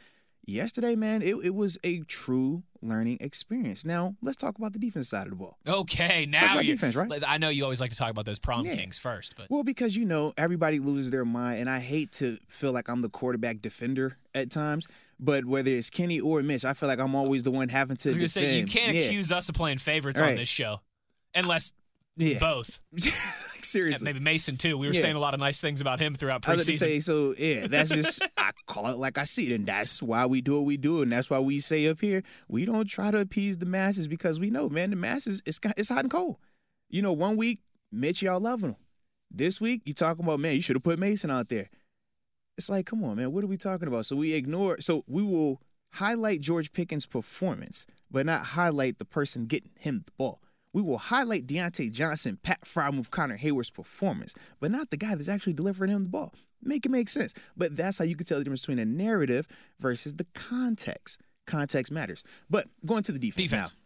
Yesterday, 0.47 0.95
man, 0.95 1.23
it, 1.23 1.37
it 1.43 1.55
was 1.55 1.79
a 1.85 2.01
true 2.01 2.63
learning 2.83 3.17
experience. 3.21 3.85
Now, 3.85 4.15
let's 4.21 4.37
talk 4.37 4.59
about 4.59 4.75
the 4.75 4.79
defense 4.79 5.09
side 5.09 5.25
of 5.25 5.31
the 5.31 5.37
ball. 5.37 5.57
Okay, 5.67 6.27
talk 6.27 6.57
now 6.57 6.61
defense, 6.63 6.95
right? 6.97 7.11
I 7.27 7.39
know 7.39 7.49
you 7.49 7.63
always 7.65 7.81
like 7.81 7.91
to 7.91 7.97
talk 7.97 8.11
about 8.11 8.27
those 8.27 8.39
prom 8.39 8.67
Yeah. 8.67 8.77
kings 8.77 8.99
first, 8.99 9.37
but 9.37 9.47
Well, 9.49 9.65
because 9.65 9.97
you 9.97 10.05
know, 10.05 10.35
everybody 10.37 10.79
loses 10.79 11.11
their 11.11 11.25
mind, 11.25 11.61
and 11.61 11.71
I 11.71 11.81
hate 11.81 12.13
to 12.13 12.37
feel 12.47 12.73
like 12.73 12.89
I'm 12.89 13.01
the 13.01 13.09
quarterback 13.09 13.63
defender 13.63 14.19
at 14.35 14.51
times, 14.51 14.87
but 15.19 15.47
whether 15.47 15.71
it's 15.71 15.89
Kenny 15.89 16.21
or 16.21 16.43
Mitch, 16.43 16.65
I 16.65 16.75
feel 16.75 16.89
like 16.89 16.99
I'm 17.01 17.15
always 17.15 17.43
the 17.43 17.51
one 17.51 17.71
having 17.71 17.97
to 17.99 18.09
I 18.09 18.11
was 18.11 18.17
gonna 18.19 18.29
defend. 18.29 18.47
say 18.47 18.59
you 18.59 18.67
can't 18.67 18.95
yeah. 18.95 19.03
accuse 19.05 19.33
us 19.33 19.49
of 19.49 19.55
playing 19.55 19.79
favorites 19.79 20.21
on 20.21 20.35
this 20.35 20.49
show, 20.49 20.81
unless 21.35 21.73
yeah. 22.17 22.39
both. 22.39 22.81
Seriously. 23.75 24.05
Maybe 24.05 24.21
Mason 24.21 24.57
too. 24.57 24.79
We 24.79 24.87
were 24.87 24.95
Yeah. 24.95 25.01
saying 25.03 25.17
a 25.17 25.19
lot 25.19 25.35
of 25.35 25.41
nice 25.41 25.61
things 25.61 25.81
about 25.81 26.01
him 26.01 26.15
throughout 26.15 26.43
preseason. 26.43 26.49
I 26.49 26.55
was 26.55 26.79
say, 26.79 27.01
so 27.01 27.35
yeah, 27.37 27.67
that's 27.67 27.91
just, 27.91 28.23
I 28.37 28.53
call 28.67 28.89
it 28.89 28.99
like 28.99 29.19
I 29.19 29.25
see 29.25 29.53
it. 29.53 29.59
And 29.59 29.67
that's 29.67 30.03
why 30.03 30.27
we 30.27 30.41
do 30.41 30.55
what 30.55 30.65
we 30.65 30.77
do. 30.77 31.03
And 31.03 31.11
that's 31.13 31.29
why 31.29 31.39
we 31.41 31.59
say 31.61 31.87
up 31.89 32.01
here, 32.01 32.23
we 32.49 32.65
don't 32.65 32.87
try 32.89 33.11
to 33.11 33.19
appease 33.19 33.59
the 33.59 33.67
masses 33.67 34.09
because 34.09 34.39
we 34.41 34.51
know, 34.51 34.69
man, 34.69 34.91
the 34.91 34.97
masses, 34.97 35.43
it's, 35.45 35.59
it's 35.77 35.89
hot 35.89 36.01
and 36.05 36.11
cold. 36.11 36.37
You 36.89 37.03
know, 37.03 37.13
one 37.13 37.37
week, 37.37 37.61
Mitch, 37.93 38.23
y'all 38.23 38.41
loving 38.41 38.71
him. 38.71 38.77
This 39.31 39.61
week, 39.61 39.83
you 39.85 39.93
talking 39.93 40.25
about, 40.25 40.39
man, 40.41 40.55
you 40.55 40.63
should 40.63 40.77
have 40.77 40.83
put 40.85 40.99
Mason 40.99 41.31
out 41.31 41.49
there. 41.49 41.69
It's 42.57 42.71
like, 42.71 42.87
come 42.87 43.03
on, 43.03 43.17
man, 43.17 43.33
what 43.33 43.43
are 43.43 43.49
we 43.49 43.57
talking 43.57 43.89
about? 43.89 44.07
So 44.07 44.15
we 44.15 44.33
ignore, 44.35 44.81
so 44.81 45.03
we 45.09 45.23
will 45.23 45.61
highlight 45.95 46.41
George 46.41 46.73
Pickens' 46.73 47.07
performance, 47.07 47.85
but 48.11 48.27
not 48.27 48.45
highlight 48.47 48.99
the 48.99 49.05
person 49.05 49.47
getting 49.47 49.73
him 49.79 50.03
the 50.07 50.13
ball. 50.17 50.41
We 50.75 50.83
will 50.83 50.99
highlight 50.99 51.47
Diontae 51.47 51.93
Johnson, 51.93 52.39
Pat 52.43 52.63
Freiermuth, 52.63 53.09
Connor 53.09 53.39
Heyward's 53.39 53.71
performance, 53.71 54.35
but 54.61 54.73
not 54.73 54.91
the 54.91 54.97
guy 54.97 55.15
that's 55.15 55.29
actually 55.29 55.53
delivering 55.53 55.91
him 55.91 56.03
the 56.03 56.09
ball. 56.11 56.35
Make 56.63 56.85
it 56.85 56.91
make 56.91 57.09
sense. 57.09 57.33
But 57.57 57.77
that's 57.77 57.99
how 57.99 58.05
you 58.05 58.17
can 58.17 58.27
tell 58.27 58.39
the 58.39 58.45
difference 58.45 58.63
between 58.63 58.81
a 58.81 58.85
narrative 58.85 59.47
versus 59.79 60.17
the 60.17 60.27
context. 60.35 61.21
Context 61.47 61.93
matters. 61.93 62.25
But 62.51 62.67
going 62.85 63.05
to 63.05 63.13
the 63.13 63.21
defense, 63.21 63.51
Defense. 63.51 63.73
now. 63.73 63.79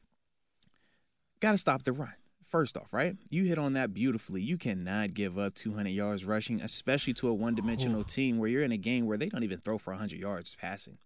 Got 1.41 1.53
to 1.53 1.59
stop 1.59 1.83
the 1.83 1.93
run. 1.93 2.15
First 2.43 2.79
off, 2.79 2.95
right? 2.95 3.15
You 3.31 3.45
hit 3.45 3.59
on 3.59 3.75
that 3.75 3.93
beautifully. 3.93 4.41
You 4.41 4.57
cannot 4.57 5.13
give 5.13 5.39
up 5.39 5.53
200 5.53 5.91
yards 5.91 6.25
rushing, 6.25 6.63
especially 6.63 7.13
to 7.15 7.29
a 7.29 7.35
one 7.35 7.55
dimensional 7.55 8.01
oh. 8.01 8.05
team 8.05 8.39
where 8.39 8.49
you're 8.49 8.63
in 8.63 8.73
a 8.73 8.79
game 8.79 9.05
where 9.05 9.19
they 9.19 9.29
don't 9.29 9.45
even 9.45 9.59
throw 9.59 9.77
for 9.77 9.93
100 9.93 10.19
yards 10.19 10.57
passing. 10.57 10.97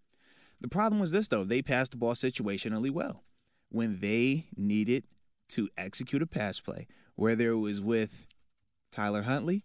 The 0.60 0.68
problem 0.68 1.00
was 1.00 1.10
this, 1.10 1.26
though. 1.26 1.42
They 1.42 1.60
passed 1.60 1.90
the 1.90 1.96
ball 1.96 2.12
situationally 2.12 2.90
well. 2.90 3.24
When 3.70 3.98
they 3.98 4.44
needed 4.56 5.02
to 5.52 5.68
execute 5.76 6.22
a 6.22 6.26
pass 6.26 6.60
play, 6.60 6.86
whether 7.14 7.50
it 7.50 7.58
was 7.58 7.80
with 7.80 8.26
Tyler 8.90 9.22
Huntley 9.22 9.64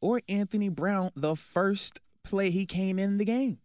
or 0.00 0.20
Anthony 0.28 0.68
Brown, 0.68 1.10
the 1.14 1.34
first 1.36 2.00
play 2.24 2.50
he 2.50 2.66
came 2.66 2.98
in 2.98 3.18
the 3.18 3.24
game, 3.24 3.58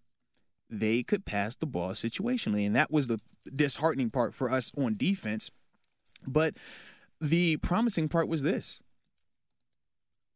they 0.69 1.03
could 1.03 1.25
pass 1.25 1.55
the 1.55 1.65
ball 1.65 1.91
situationally. 1.91 2.65
And 2.65 2.75
that 2.75 2.91
was 2.91 3.07
the 3.07 3.19
disheartening 3.55 4.09
part 4.09 4.33
for 4.33 4.49
us 4.49 4.71
on 4.77 4.95
defense. 4.97 5.51
But 6.25 6.55
the 7.19 7.57
promising 7.57 8.09
part 8.09 8.27
was 8.27 8.43
this 8.43 8.81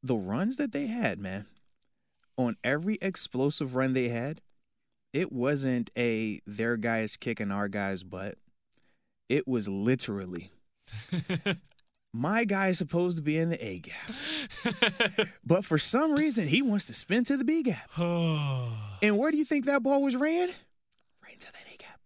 the 0.03 0.15
runs 0.15 0.57
that 0.57 0.71
they 0.71 0.87
had, 0.87 1.19
man, 1.19 1.47
on 2.37 2.55
every 2.63 2.97
explosive 3.01 3.75
run 3.75 3.93
they 3.93 4.09
had, 4.09 4.41
it 5.11 5.31
wasn't 5.31 5.89
a 5.97 6.39
their 6.45 6.77
guys 6.77 7.17
kicking 7.17 7.51
our 7.51 7.67
guy's 7.67 8.03
butt. 8.03 8.35
It 9.27 9.47
was 9.47 9.67
literally 9.67 10.51
my 12.13 12.43
guy 12.45 12.67
is 12.67 12.77
supposed 12.77 13.17
to 13.17 13.23
be 13.23 13.37
in 13.37 13.49
the 13.49 13.65
A 13.65 13.79
gap. 13.79 15.27
but 15.45 15.65
for 15.65 15.77
some 15.77 16.13
reason, 16.13 16.47
he 16.47 16.61
wants 16.61 16.87
to 16.87 16.93
spin 16.93 17.23
to 17.25 17.37
the 17.37 17.45
B 17.45 17.63
gap. 17.63 17.89
and 19.01 19.17
where 19.17 19.31
do 19.31 19.37
you 19.37 19.45
think 19.45 19.65
that 19.65 19.83
ball 19.83 20.03
was 20.03 20.15
ran? 20.15 20.49
Right 21.23 21.33
into 21.33 21.51
that 21.51 21.73
A 21.73 21.77
gap. 21.77 21.99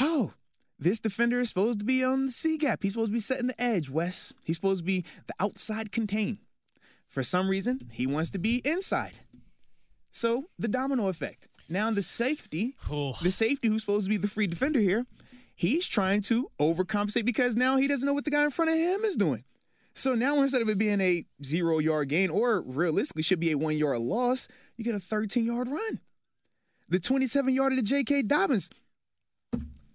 Oh, 0.00 0.32
this 0.78 1.00
defender 1.00 1.40
is 1.40 1.48
supposed 1.48 1.78
to 1.78 1.84
be 1.84 2.04
on 2.04 2.26
the 2.26 2.32
C 2.32 2.58
gap. 2.58 2.82
He's 2.82 2.92
supposed 2.92 3.10
to 3.10 3.14
be 3.14 3.20
setting 3.20 3.46
the 3.46 3.62
edge, 3.62 3.88
Wes. 3.88 4.32
He's 4.44 4.56
supposed 4.56 4.80
to 4.80 4.84
be 4.84 5.04
the 5.26 5.34
outside 5.40 5.92
contain. 5.92 6.38
For 7.08 7.22
some 7.22 7.48
reason, 7.48 7.90
he 7.92 8.06
wants 8.06 8.30
to 8.32 8.38
be 8.38 8.60
inside. 8.64 9.20
So 10.10 10.44
the 10.58 10.68
domino 10.68 11.08
effect. 11.08 11.48
Now 11.68 11.90
the 11.90 12.02
safety, 12.02 12.74
Oh. 12.90 13.16
the 13.22 13.30
safety 13.30 13.68
who's 13.68 13.82
supposed 13.82 14.06
to 14.06 14.10
be 14.10 14.16
the 14.16 14.28
free 14.28 14.46
defender 14.46 14.80
here, 14.80 15.06
he's 15.54 15.86
trying 15.86 16.22
to 16.22 16.50
overcompensate 16.60 17.24
because 17.24 17.56
now 17.56 17.76
he 17.76 17.88
doesn't 17.88 18.06
know 18.06 18.14
what 18.14 18.24
the 18.24 18.30
guy 18.30 18.44
in 18.44 18.50
front 18.50 18.70
of 18.70 18.76
him 18.76 19.00
is 19.04 19.16
doing. 19.16 19.44
So 19.94 20.14
now 20.14 20.42
instead 20.42 20.62
of 20.62 20.68
it 20.68 20.78
being 20.78 21.00
a 21.00 21.24
zero 21.42 21.78
yard 21.78 22.08
gain 22.08 22.30
or 22.30 22.62
realistically 22.62 23.22
should 23.22 23.40
be 23.40 23.52
a 23.52 23.58
one 23.58 23.78
yard 23.78 23.98
loss, 23.98 24.48
you 24.76 24.84
get 24.84 24.94
a 24.94 24.98
13 24.98 25.46
yard 25.46 25.68
run. 25.68 26.00
The 26.88 26.98
27 26.98 27.54
yard 27.54 27.72
of 27.72 27.78
the 27.78 27.84
J.K. 27.84 28.22
Dobbins. 28.22 28.70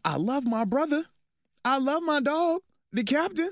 I 0.03 0.15
love 0.15 0.45
my 0.45 0.65
brother. 0.65 1.03
I 1.65 1.77
love 1.77 2.01
my 2.03 2.21
dog, 2.21 2.61
the 2.93 3.03
captain. 3.03 3.51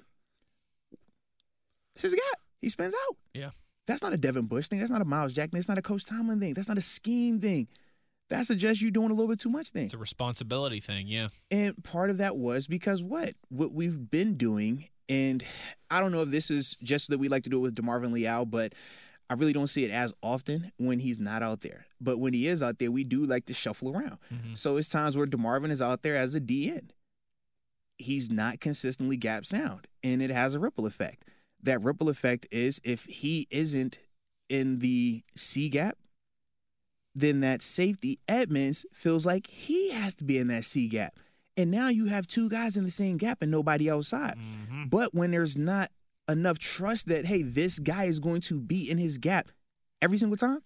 This 1.93 2.05
is 2.05 2.15
guy. 2.15 2.39
He 2.61 2.69
spins 2.69 2.95
out. 3.07 3.17
Yeah. 3.33 3.49
That's 3.85 4.01
not 4.01 4.13
a 4.13 4.17
Devin 4.17 4.47
Bush 4.47 4.67
thing. 4.67 4.79
That's 4.79 4.91
not 4.91 5.01
a 5.01 5.05
Myles 5.05 5.33
Jack 5.33 5.51
thing. 5.51 5.57
That's 5.57 5.69
not 5.69 5.77
a 5.77 5.81
Coach 5.81 6.05
Tomlin 6.05 6.39
thing. 6.39 6.53
That's 6.53 6.69
not 6.69 6.77
a 6.77 6.81
scheme 6.81 7.39
thing. 7.39 7.67
That's 8.29 8.47
suggests 8.47 8.81
you're 8.81 8.91
doing 8.91 9.09
a 9.09 9.13
little 9.13 9.29
bit 9.29 9.39
too 9.39 9.49
much 9.49 9.69
thing. 9.69 9.85
It's 9.85 9.93
a 9.93 9.97
responsibility 9.97 10.79
thing, 10.79 11.07
yeah. 11.07 11.29
And 11.49 11.81
part 11.83 12.09
of 12.09 12.17
that 12.17 12.35
was 12.35 12.67
because 12.67 13.01
what? 13.01 13.33
What 13.49 13.73
we've 13.73 14.09
been 14.09 14.35
doing, 14.35 14.85
and 15.07 15.43
I 15.89 16.01
don't 16.01 16.11
know 16.11 16.21
if 16.23 16.29
this 16.29 16.51
is 16.51 16.75
just 16.83 17.09
that 17.09 17.19
we 17.19 17.29
like 17.29 17.43
to 17.43 17.49
do 17.49 17.57
it 17.57 17.61
with 17.61 17.75
DeMarvin 17.75 18.11
Leal, 18.11 18.45
but 18.45 18.73
I 19.29 19.33
really 19.35 19.53
don't 19.53 19.67
see 19.67 19.85
it 19.85 19.91
as 19.91 20.13
often 20.21 20.71
when 20.77 20.99
he's 20.99 21.19
not 21.19 21.41
out 21.41 21.61
there. 21.61 21.85
But 22.01 22.19
when 22.19 22.33
he 22.33 22.47
is 22.47 22.61
out 22.61 22.79
there, 22.79 22.91
we 22.91 23.03
do 23.03 23.25
like 23.25 23.45
to 23.45 23.53
shuffle 23.53 23.95
around. 23.95 24.17
Mm-hmm. 24.33 24.53
So 24.55 24.77
it's 24.77 24.89
times 24.89 25.15
where 25.15 25.27
DeMarvin 25.27 25.69
is 25.69 25.81
out 25.81 26.03
there 26.03 26.17
as 26.17 26.35
a 26.35 26.41
DN. 26.41 26.89
He's 27.97 28.29
not 28.29 28.59
consistently 28.59 29.17
gap 29.17 29.45
sound, 29.45 29.87
and 30.03 30.21
it 30.21 30.29
has 30.29 30.53
a 30.53 30.59
ripple 30.59 30.85
effect. 30.85 31.25
That 31.63 31.83
ripple 31.83 32.09
effect 32.09 32.45
is 32.51 32.79
if 32.83 33.05
he 33.05 33.47
isn't 33.49 33.97
in 34.49 34.79
the 34.79 35.23
C 35.35 35.69
gap, 35.69 35.97
then 37.19 37.39
that 37.41 37.61
safety 37.61 38.19
Edmunds 38.27 38.85
feels 38.93 39.25
like 39.25 39.47
he 39.47 39.91
has 39.91 40.15
to 40.15 40.23
be 40.23 40.37
in 40.37 40.47
that 40.49 40.65
C 40.65 40.87
gap. 40.87 41.15
And 41.55 41.71
now 41.71 41.89
you 41.89 42.05
have 42.05 42.27
two 42.27 42.49
guys 42.49 42.77
in 42.77 42.83
the 42.83 42.91
same 42.91 43.17
gap 43.17 43.41
and 43.41 43.49
nobody 43.49 43.89
outside. 43.89 44.35
Mm-hmm. 44.35 44.89
But 44.89 45.15
when 45.15 45.31
there's 45.31 45.57
not 45.57 45.89
enough 46.29 46.59
trust 46.59 47.07
that, 47.07 47.25
hey, 47.25 47.41
this 47.41 47.79
guy 47.79 48.03
is 48.03 48.19
going 48.19 48.41
to 48.41 48.59
be 48.59 48.89
in 48.89 48.99
his 48.99 49.17
gap 49.17 49.49
every 49.99 50.19
single 50.19 50.37
time, 50.37 50.59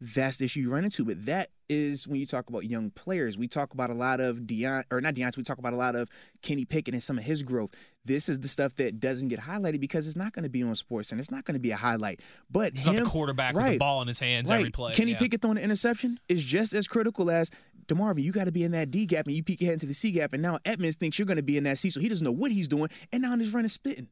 that's 0.00 0.38
the 0.38 0.46
issue 0.46 0.60
you 0.60 0.72
run 0.72 0.84
into. 0.84 1.04
But 1.04 1.26
that 1.26 1.50
is 1.68 2.08
when 2.08 2.18
you 2.18 2.26
talk 2.26 2.48
about 2.48 2.64
young 2.64 2.90
players. 2.90 3.36
We 3.36 3.48
talk 3.48 3.74
about 3.74 3.90
a 3.90 3.94
lot 3.94 4.20
of 4.20 4.38
Deion, 4.38 4.84
or 4.90 5.00
not 5.00 5.14
Diontae, 5.14 5.36
we 5.36 5.42
talk 5.42 5.58
about 5.58 5.72
a 5.72 5.76
lot 5.76 5.96
of 5.96 6.08
Kenny 6.42 6.64
Pickett 6.64 6.94
and 6.94 7.02
some 7.02 7.18
of 7.18 7.24
his 7.24 7.42
growth. 7.42 7.74
This 8.04 8.28
is 8.28 8.40
the 8.40 8.48
stuff 8.48 8.76
that 8.76 9.00
doesn't 9.00 9.28
get 9.28 9.38
highlighted 9.38 9.80
because 9.80 10.06
it's 10.06 10.16
not 10.16 10.32
going 10.32 10.44
to 10.44 10.48
be 10.48 10.62
on 10.62 10.74
Sports 10.76 11.12
and 11.12 11.20
it's 11.20 11.30
not 11.30 11.44
going 11.44 11.54
to 11.54 11.60
be 11.60 11.70
a 11.70 11.76
highlight. 11.76 12.20
But 12.50 12.68
It's 12.68 12.86
him, 12.86 12.94
not 12.94 13.04
the 13.04 13.10
quarterback 13.10 13.54
with 13.54 13.64
the 13.64 13.70
right, 13.70 13.78
ball 13.78 14.00
in 14.02 14.08
his 14.08 14.18
hands 14.18 14.50
right. 14.50 14.58
every 14.58 14.70
play. 14.70 14.94
Kenny 14.94 15.12
yeah. 15.12 15.18
Pickett 15.18 15.42
throwing 15.42 15.58
an 15.58 15.64
interception 15.64 16.18
is 16.28 16.42
just 16.42 16.72
as 16.72 16.88
critical 16.88 17.30
as 17.30 17.50
DeMarvin. 17.86 18.22
You 18.22 18.32
got 18.32 18.46
to 18.46 18.52
be 18.52 18.64
in 18.64 18.72
that 18.72 18.90
D 18.90 19.06
gap 19.06 19.26
and 19.26 19.34
you 19.34 19.42
peek 19.42 19.60
your 19.60 19.68
head 19.68 19.74
into 19.74 19.86
the 19.86 19.94
C 19.94 20.10
gap. 20.12 20.32
And 20.32 20.42
now 20.42 20.58
Edmunds 20.64 20.96
thinks 20.96 21.18
you're 21.18 21.26
going 21.26 21.38
to 21.38 21.42
be 21.42 21.56
in 21.56 21.64
that 21.64 21.78
C, 21.78 21.90
so 21.90 22.00
he 22.00 22.08
doesn't 22.08 22.24
know 22.24 22.32
what 22.32 22.50
he's 22.50 22.68
doing. 22.68 22.88
And 23.12 23.22
now 23.22 23.36
he's 23.36 23.52
running 23.52 23.68
spitting. 23.68 24.08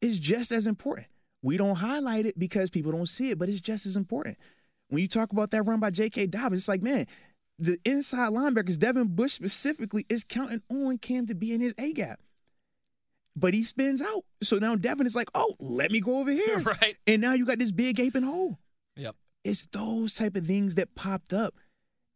It's 0.00 0.18
just 0.18 0.50
as 0.52 0.66
important. 0.66 1.08
We 1.42 1.56
don't 1.56 1.76
highlight 1.76 2.26
it 2.26 2.38
because 2.38 2.70
people 2.70 2.92
don't 2.92 3.08
see 3.08 3.30
it, 3.30 3.38
but 3.38 3.48
it's 3.48 3.60
just 3.60 3.86
as 3.86 3.96
important. 3.96 4.36
When 4.90 5.00
you 5.00 5.08
talk 5.08 5.32
about 5.32 5.50
that 5.52 5.62
run 5.62 5.80
by 5.80 5.90
J.K. 5.90 6.26
Dobbins, 6.26 6.62
it's 6.62 6.68
like, 6.68 6.82
man, 6.82 7.06
the 7.58 7.78
inside 7.84 8.32
linebackers, 8.32 8.78
Devin 8.78 9.14
Bush 9.14 9.32
specifically, 9.32 10.04
is 10.08 10.24
counting 10.24 10.62
on 10.68 10.98
Cam 10.98 11.26
to 11.26 11.34
be 11.34 11.54
in 11.54 11.60
his 11.60 11.74
A 11.78 11.92
gap. 11.92 12.18
But 13.36 13.54
he 13.54 13.62
spins 13.62 14.02
out. 14.02 14.24
So 14.42 14.56
now 14.56 14.74
Devin 14.74 15.06
is 15.06 15.14
like, 15.14 15.28
oh, 15.34 15.54
let 15.60 15.90
me 15.92 16.00
go 16.00 16.20
over 16.20 16.30
here. 16.30 16.58
Right. 16.64 16.96
And 17.06 17.22
now 17.22 17.34
you 17.34 17.46
got 17.46 17.58
this 17.58 17.72
big 17.72 17.96
gaping 17.96 18.24
hole. 18.24 18.58
Yep. 18.96 19.14
It's 19.44 19.64
those 19.66 20.14
type 20.14 20.36
of 20.36 20.44
things 20.44 20.74
that 20.74 20.94
popped 20.94 21.32
up. 21.32 21.54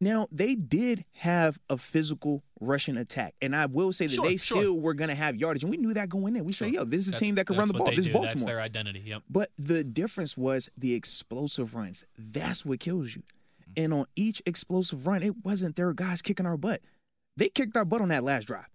Now 0.00 0.26
they 0.32 0.54
did 0.54 1.04
have 1.12 1.58
a 1.70 1.76
physical 1.76 2.42
Russian 2.60 2.96
attack, 2.96 3.34
and 3.40 3.54
I 3.54 3.66
will 3.66 3.92
say 3.92 4.06
that 4.06 4.12
Sure, 4.14 4.24
they 4.24 4.36
sure. 4.36 4.58
still 4.60 4.80
were 4.80 4.92
going 4.94 5.08
to 5.08 5.14
have 5.14 5.36
yardage, 5.36 5.62
and 5.62 5.70
we 5.70 5.76
knew 5.76 5.94
that 5.94 6.08
going 6.08 6.36
in. 6.36 6.44
We 6.44 6.52
said, 6.52 6.70
"Yo, 6.72 6.84
this 6.84 7.00
is 7.02 7.08
a 7.08 7.10
That's- 7.12 7.26
team 7.26 7.34
that 7.36 7.46
can 7.46 7.56
run 7.56 7.68
the 7.68 7.74
ball. 7.74 7.86
This 7.90 8.00
is. 8.00 8.08
Baltimore." 8.08 8.28
That's 8.28 8.44
their 8.44 8.60
identity. 8.60 9.02
Yep. 9.06 9.22
But 9.30 9.50
the 9.56 9.84
difference 9.84 10.36
was 10.36 10.68
the 10.76 10.94
explosive 10.94 11.74
runs. 11.74 12.04
That's 12.18 12.64
what 12.64 12.80
kills 12.80 13.14
you. 13.14 13.22
Mm-hmm. 13.22 13.72
And 13.84 13.94
on 13.94 14.04
each 14.16 14.42
explosive 14.46 15.06
run, 15.06 15.22
it 15.22 15.44
wasn't 15.44 15.76
their 15.76 15.92
guys 15.92 16.22
kicking 16.22 16.46
our 16.46 16.56
butt. 16.56 16.80
They 17.36 17.48
kicked 17.48 17.76
our 17.76 17.84
butt 17.84 18.02
on 18.02 18.08
that 18.08 18.24
last 18.24 18.46
drive. 18.46 18.66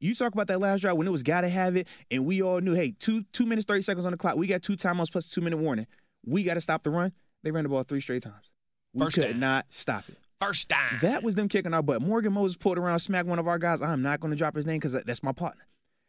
You 0.00 0.14
talk 0.14 0.32
about 0.34 0.48
that 0.48 0.60
last 0.60 0.80
drive 0.80 0.96
when 0.96 1.06
it 1.06 1.10
was 1.12 1.22
gotta 1.22 1.48
have 1.48 1.76
it, 1.76 1.88
and 2.10 2.26
we 2.26 2.42
all 2.42 2.60
knew, 2.60 2.74
hey, 2.74 2.94
two 2.98 3.22
two 3.32 3.46
minutes 3.46 3.64
thirty 3.66 3.82
seconds 3.82 4.06
on 4.06 4.12
the 4.12 4.18
clock. 4.18 4.36
We 4.36 4.46
got 4.46 4.62
two 4.62 4.74
timeouts 4.76 5.12
plus 5.12 5.30
a 5.30 5.34
two 5.34 5.40
minute 5.40 5.58
warning. 5.58 5.86
We 6.26 6.42
got 6.42 6.54
to 6.54 6.60
stop 6.62 6.82
the 6.82 6.90
run. 6.90 7.12
They 7.42 7.50
ran 7.50 7.64
the 7.64 7.68
ball 7.70 7.82
three 7.82 8.00
straight 8.00 8.22
times. 8.22 8.50
We 8.94 9.04
First 9.04 9.16
could 9.16 9.30
down. 9.32 9.40
not 9.40 9.66
stop 9.68 10.08
it. 10.08 10.16
First 10.40 10.68
down. 10.68 10.98
That 11.02 11.22
was 11.22 11.34
them 11.34 11.48
kicking 11.48 11.72
our 11.72 11.82
butt. 11.82 12.02
Morgan 12.02 12.32
Moses 12.32 12.56
pulled 12.56 12.78
around, 12.78 12.98
smacked 12.98 13.28
one 13.28 13.38
of 13.38 13.46
our 13.46 13.58
guys. 13.58 13.80
I'm 13.80 14.02
not 14.02 14.20
going 14.20 14.32
to 14.32 14.36
drop 14.36 14.54
his 14.54 14.66
name 14.66 14.78
because 14.78 15.00
that's 15.04 15.22
my 15.22 15.32
partner. 15.32 15.66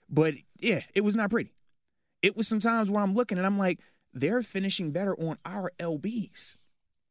But 0.10 0.34
yeah, 0.60 0.80
it 0.94 1.02
was 1.02 1.16
not 1.16 1.30
pretty. 1.30 1.52
It 2.22 2.36
was 2.36 2.48
some 2.48 2.60
times 2.60 2.90
where 2.90 3.02
I'm 3.02 3.14
looking 3.14 3.38
and 3.38 3.46
I'm 3.46 3.58
like, 3.58 3.80
they're 4.14 4.42
finishing 4.42 4.92
better 4.92 5.16
on 5.16 5.38
our 5.46 5.72
LBs, 5.80 6.58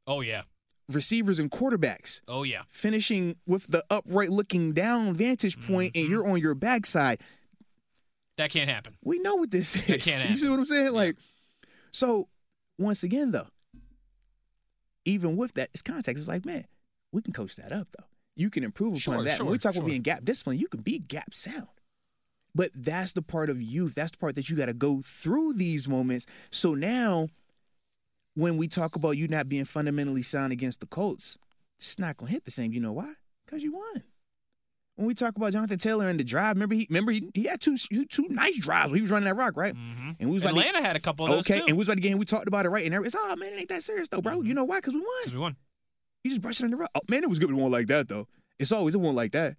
Oh 0.07 0.23
yeah. 0.23 0.43
receivers 0.91 1.39
and 1.39 1.51
quarterbacks, 1.51 2.23
Oh 2.27 2.43
yeah. 2.43 2.63
finishing 2.69 3.37
with 3.47 3.67
the 3.71 3.85
upright 3.91 4.31
looking 4.31 4.73
down 4.73 5.13
vantage 5.15 5.61
point 5.67 5.93
and 5.95 6.05
mm-hmm. 6.05 6.13
you're 6.13 6.27
on 6.27 6.41
your 6.41 6.55
backside. 6.55 7.21
That 8.37 8.51
can't 8.51 8.69
happen. 8.69 8.97
We 9.05 9.21
know 9.21 9.37
what 9.37 9.51
this 9.51 9.77
is. 9.77 9.87
That 9.87 10.03
can't 10.03 10.31
You 10.31 10.37
see 10.37 10.49
what 10.49 10.59
I'm 10.59 10.67
saying? 10.67 10.93
Like, 10.93 11.17
so 11.93 12.29
once 12.79 13.05
again, 13.05 13.31
though, 13.31 13.47
even 15.05 15.37
with 15.37 15.53
that, 15.53 15.69
it's 15.73 15.83
context. 15.83 16.23
It's 16.23 16.29
like, 16.29 16.45
man, 16.45 16.65
we 17.15 17.23
can 17.23 17.33
coach 17.33 17.57
that 17.57 17.73
up, 17.73 17.89
though. 17.97 18.05
You 18.37 18.51
can 18.51 18.65
improve 18.65 18.89
upon 18.95 18.99
Sure, 19.01 19.23
that. 19.25 19.41
when 19.41 19.51
we 19.53 19.59
talk 19.59 19.75
sure. 19.75 19.83
about 19.83 19.89
being 19.91 20.03
gap 20.03 20.25
discipline, 20.25 20.59
you 20.59 20.67
can 20.69 20.81
be 20.81 20.99
gap 20.99 21.33
sound. 21.35 21.69
But 22.55 22.71
that's 22.75 23.13
the 23.13 23.23
part 23.23 23.49
of 23.51 23.63
youth. 23.63 23.95
That's 23.95 24.11
the 24.13 24.19
part 24.19 24.35
that 24.35 24.49
you 24.51 24.57
got 24.57 24.67
to 24.67 24.75
go 24.75 25.01
through 25.03 25.55
these 25.55 25.89
moments. 25.89 26.27
So 26.51 26.75
now, 26.75 27.29
when 28.35 28.57
we 28.57 28.69
talk 28.69 28.97
about 28.97 29.13
you 29.17 29.29
not 29.29 29.49
being 29.49 29.65
fundamentally 29.65 30.23
sound 30.23 30.53
against 30.53 30.81
the 30.81 30.87
Colts, 30.87 31.39
it's 31.79 31.99
not 31.99 32.19
to 32.19 32.27
hit 32.27 32.45
the 32.45 32.51
same. 32.51 32.73
You 32.73 32.81
know 32.81 32.93
why? 32.93 33.13
Because 33.47 33.63
you 33.63 33.73
won. 33.75 34.03
When 34.97 35.09
we 35.09 35.15
talk 35.15 35.35
about 35.37 35.53
Jonathan 35.53 35.79
Taylor 35.79 36.09
and 36.09 36.21
the 36.21 36.25
drive, 36.25 36.55
remember 36.55 36.77
he 36.77 36.87
remember 36.89 37.11
he, 37.11 37.29
he 37.35 37.45
had 37.45 37.61
two 37.61 37.77
two 37.77 38.27
nice 38.31 38.57
drives 38.59 38.91
when 38.93 38.99
he 38.99 39.03
was 39.03 39.11
running 39.11 39.25
that 39.27 39.35
rock, 39.35 39.57
right? 39.57 39.75
Mm-hmm. 39.75 40.11
And 40.21 40.29
we 40.29 40.35
was 40.35 40.43
about 40.45 40.55
to- 40.55 40.61
Atlanta 40.61 40.87
had 40.87 40.95
a 40.95 41.01
couple 41.01 41.27
of 41.27 41.33
those 41.33 41.41
okay, 41.51 41.59
too. 41.59 41.67
and 41.67 41.75
we 41.77 41.79
was 41.79 41.89
about 41.89 41.97
to 41.97 42.01
get 42.01 42.13
him. 42.13 42.19
We 42.19 42.25
talked 42.25 42.47
about 42.47 42.65
it 42.65 42.69
right, 42.69 42.87
and 42.91 43.05
it's 43.05 43.17
oh 43.19 43.37
man, 43.37 43.53
it 43.55 43.59
ain't 43.61 43.69
that 43.71 43.83
serious 43.83 44.09
though, 44.09 44.23
bro. 44.23 44.43
You 44.43 44.55
know 44.55 44.65
why? 44.65 44.79
Because 44.79 44.95
we 44.95 45.01
won. 45.01 45.09
'Cause 45.25 45.33
we 45.35 45.39
won. 45.41 45.57
You 46.25 46.31
just 46.31 46.43
brush 46.43 46.61
it 46.61 46.65
under 46.65 46.77
the 46.77 46.81
rug. 46.81 46.91
Oh 46.95 47.01
man, 47.09 47.23
it 47.23 47.29
was 47.29 47.39
good. 47.39 47.51
It 47.51 47.55
one 47.55 47.71
like 47.71 47.87
that 47.89 48.09
though. 48.09 48.27
It's 48.59 48.73
always 48.73 48.95
a 48.95 48.99
one 48.99 49.15
like 49.15 49.33
that. 49.33 49.57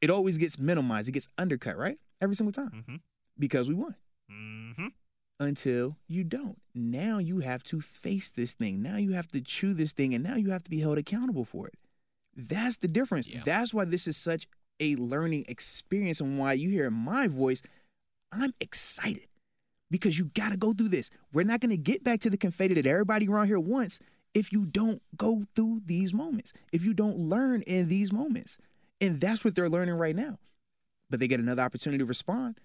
It 0.00 0.10
always 0.10 0.38
gets 0.38 0.58
minimized. 0.58 1.08
It 1.08 1.12
gets 1.12 1.28
undercut, 1.38 1.76
right? 1.76 1.98
Every 2.20 2.36
single 2.36 2.52
time 2.52 2.70
Mm-hmm. 2.72 2.96
because 3.38 3.68
we 3.68 3.74
won. 3.74 3.94
Mm-hmm. 4.30 4.86
Until 5.40 5.96
you 6.08 6.24
don't. 6.24 6.58
Now 6.74 7.18
you 7.18 7.40
have 7.40 7.62
to 7.64 7.80
face 7.80 8.30
this 8.30 8.54
thing. 8.54 8.82
Now 8.82 8.96
you 8.96 9.12
have 9.12 9.28
to 9.28 9.40
chew 9.40 9.72
this 9.72 9.92
thing, 9.92 10.12
and 10.14 10.22
now 10.24 10.34
you 10.36 10.50
have 10.50 10.62
to 10.64 10.70
be 10.70 10.80
held 10.80 10.98
accountable 10.98 11.44
for 11.44 11.68
it. 11.68 11.74
That's 12.36 12.76
the 12.78 12.88
difference. 12.88 13.28
Yeah. 13.32 13.42
That's 13.44 13.72
why 13.72 13.84
this 13.84 14.06
is 14.06 14.16
such 14.16 14.46
a 14.80 14.94
learning 14.96 15.44
experience, 15.48 16.20
and 16.20 16.38
why 16.38 16.52
you 16.54 16.70
hear 16.70 16.90
my 16.90 17.28
voice. 17.28 17.62
I'm 18.32 18.52
excited 18.60 19.26
because 19.90 20.18
you 20.18 20.26
got 20.34 20.52
to 20.52 20.58
go 20.58 20.72
through 20.72 20.88
this. 20.88 21.10
We're 21.32 21.44
not 21.44 21.60
going 21.60 21.70
to 21.70 21.76
get 21.78 22.04
back 22.04 22.20
to 22.20 22.30
the 22.30 22.36
confetti 22.36 22.74
that 22.74 22.84
everybody 22.86 23.26
around 23.28 23.46
here 23.46 23.58
wants 23.60 24.00
if 24.38 24.52
you 24.52 24.64
don't 24.64 25.02
go 25.16 25.42
through 25.56 25.80
these 25.84 26.14
moments, 26.14 26.52
if 26.72 26.84
you 26.84 26.94
don't 26.94 27.16
learn 27.18 27.62
in 27.62 27.88
these 27.88 28.12
moments. 28.12 28.56
And 29.00 29.20
that's 29.20 29.44
what 29.44 29.54
they're 29.54 29.68
learning 29.68 29.94
right 29.96 30.14
now. 30.14 30.38
But 31.10 31.18
they 31.20 31.26
get 31.28 31.40
another 31.40 31.62
opportunity 31.62 31.98
to 31.98 32.04
respond. 32.04 32.60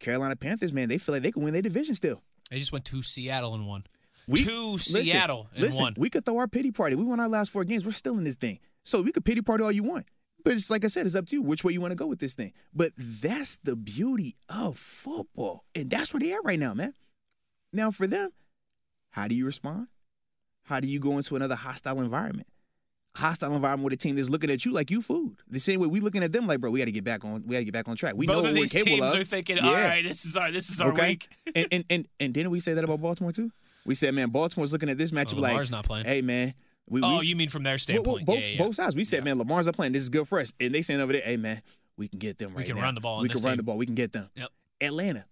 Carolina 0.00 0.34
Panthers, 0.36 0.72
man, 0.72 0.88
they 0.88 0.98
feel 0.98 1.14
like 1.14 1.22
they 1.22 1.30
can 1.32 1.42
win 1.42 1.52
their 1.52 1.62
division 1.62 1.94
still. 1.94 2.22
They 2.50 2.58
just 2.58 2.72
went 2.72 2.84
to 2.86 3.02
Seattle 3.02 3.54
and 3.54 3.66
won. 3.66 3.84
We- 4.28 4.44
to 4.44 4.72
listen, 4.72 5.04
Seattle 5.04 5.48
and 5.54 5.62
listen, 5.62 5.82
won. 5.82 5.94
we 5.96 6.08
could 6.10 6.24
throw 6.24 6.38
our 6.38 6.48
pity 6.48 6.70
party. 6.70 6.96
We 6.96 7.04
won 7.04 7.20
our 7.20 7.28
last 7.28 7.50
four 7.50 7.64
games. 7.64 7.84
We're 7.84 7.92
still 7.92 8.16
in 8.18 8.24
this 8.24 8.36
thing. 8.36 8.58
So 8.84 9.02
we 9.02 9.12
could 9.12 9.24
pity 9.24 9.42
party 9.42 9.62
all 9.64 9.72
you 9.72 9.82
want. 9.82 10.06
But 10.44 10.54
it's 10.54 10.70
like 10.70 10.84
I 10.84 10.88
said, 10.88 11.06
it's 11.06 11.14
up 11.14 11.26
to 11.26 11.36
you 11.36 11.42
which 11.42 11.64
way 11.64 11.72
you 11.72 11.80
want 11.80 11.92
to 11.92 11.96
go 11.96 12.06
with 12.06 12.18
this 12.18 12.34
thing. 12.34 12.52
But 12.74 12.92
that's 12.96 13.56
the 13.56 13.76
beauty 13.76 14.34
of 14.48 14.76
football. 14.76 15.64
And 15.74 15.88
that's 15.88 16.12
where 16.12 16.20
they 16.20 16.32
are 16.32 16.42
right 16.42 16.58
now, 16.58 16.74
man. 16.74 16.94
Now, 17.72 17.90
for 17.90 18.06
them, 18.06 18.30
how 19.10 19.28
do 19.28 19.34
you 19.34 19.46
respond? 19.46 19.86
How 20.64 20.80
do 20.80 20.88
you 20.88 21.00
go 21.00 21.16
into 21.16 21.36
another 21.36 21.54
hostile 21.56 22.00
environment? 22.00 22.46
Hostile 23.14 23.54
environment 23.54 23.84
with 23.84 23.92
a 23.92 23.96
team 23.96 24.16
that's 24.16 24.30
looking 24.30 24.50
at 24.50 24.64
you 24.64 24.72
like 24.72 24.90
you 24.90 25.02
food. 25.02 25.36
The 25.48 25.60
same 25.60 25.80
way 25.80 25.86
we 25.86 26.00
looking 26.00 26.22
at 26.22 26.32
them 26.32 26.46
like, 26.46 26.60
bro, 26.60 26.70
we 26.70 26.78
got 26.78 26.86
to 26.86 26.92
get 26.92 27.04
back 27.04 27.24
on. 27.26 27.42
We 27.46 27.52
got 27.54 27.58
to 27.58 27.64
get 27.64 27.74
back 27.74 27.88
on 27.88 27.94
track. 27.96 28.14
We 28.16 28.26
Both 28.26 28.36
know 28.44 28.48
of 28.50 28.54
what 28.56 28.60
these 28.62 28.74
we're 28.74 28.84
teams 28.84 29.14
of. 29.14 29.20
are 29.20 29.24
thinking, 29.24 29.58
Yeah. 29.58 29.66
all 29.66 29.74
right, 29.74 30.02
this 30.02 30.24
is 30.24 30.34
our 30.36 30.50
this 30.50 30.70
is 30.70 30.80
our 30.80 30.92
Okay. 30.92 31.08
week. 31.10 31.28
and, 31.54 31.66
and 31.70 31.84
and 31.90 32.08
and 32.20 32.32
didn't 32.34 32.50
we 32.52 32.58
say 32.60 32.72
that 32.74 32.84
about 32.84 33.00
Baltimore 33.02 33.32
too? 33.32 33.50
We 33.84 33.94
said, 33.96 34.14
man, 34.14 34.30
Baltimore's 34.30 34.72
looking 34.72 34.88
at 34.88 34.96
this 34.96 35.10
matchup 35.10 35.36
Oh, 35.38 35.40
like, 35.40 35.50
Lamar's 35.52 35.70
not 35.70 35.84
playing. 35.84 36.06
hey, 36.06 36.22
man, 36.22 36.54
we, 36.88 37.02
Oh, 37.02 37.18
we, 37.18 37.26
you 37.26 37.36
mean 37.36 37.48
from 37.50 37.64
their 37.64 37.76
standpoint? 37.78 38.06
well, 38.06 38.36
both 38.36 38.36
yeah, 38.38 38.46
yeah, 38.46 38.52
yeah. 38.52 38.58
both 38.64 38.74
sides. 38.76 38.96
We 38.96 39.04
said, 39.04 39.18
Yeah. 39.18 39.24
man, 39.24 39.38
Lamar's 39.38 39.66
not 39.66 39.74
playing. 39.74 39.92
This 39.92 40.04
is 40.04 40.08
good 40.08 40.26
for 40.28 40.38
us. 40.40 40.52
And 40.60 40.72
they 40.74 40.80
saying 40.82 41.00
over 41.00 41.12
there, 41.12 41.20
hey, 41.22 41.36
man, 41.36 41.60
we 41.98 42.08
can 42.08 42.18
get 42.20 42.38
them 42.38 42.54
right 42.54 42.64
can 42.64 42.76
now. 42.76 42.82
run 42.82 42.94
the 42.94 43.00
ball 43.02 43.16
on 43.16 43.22
We 43.22 43.28
this 43.28 43.40
can 43.40 43.44
run 43.46 43.52
team. 43.54 43.56
the 43.58 43.62
ball. 43.64 43.76
We 43.76 43.86
can 43.86 43.94
get 43.96 44.12
them. 44.12 44.30
Yep. 44.36 44.48
Atlanta, 44.80 45.24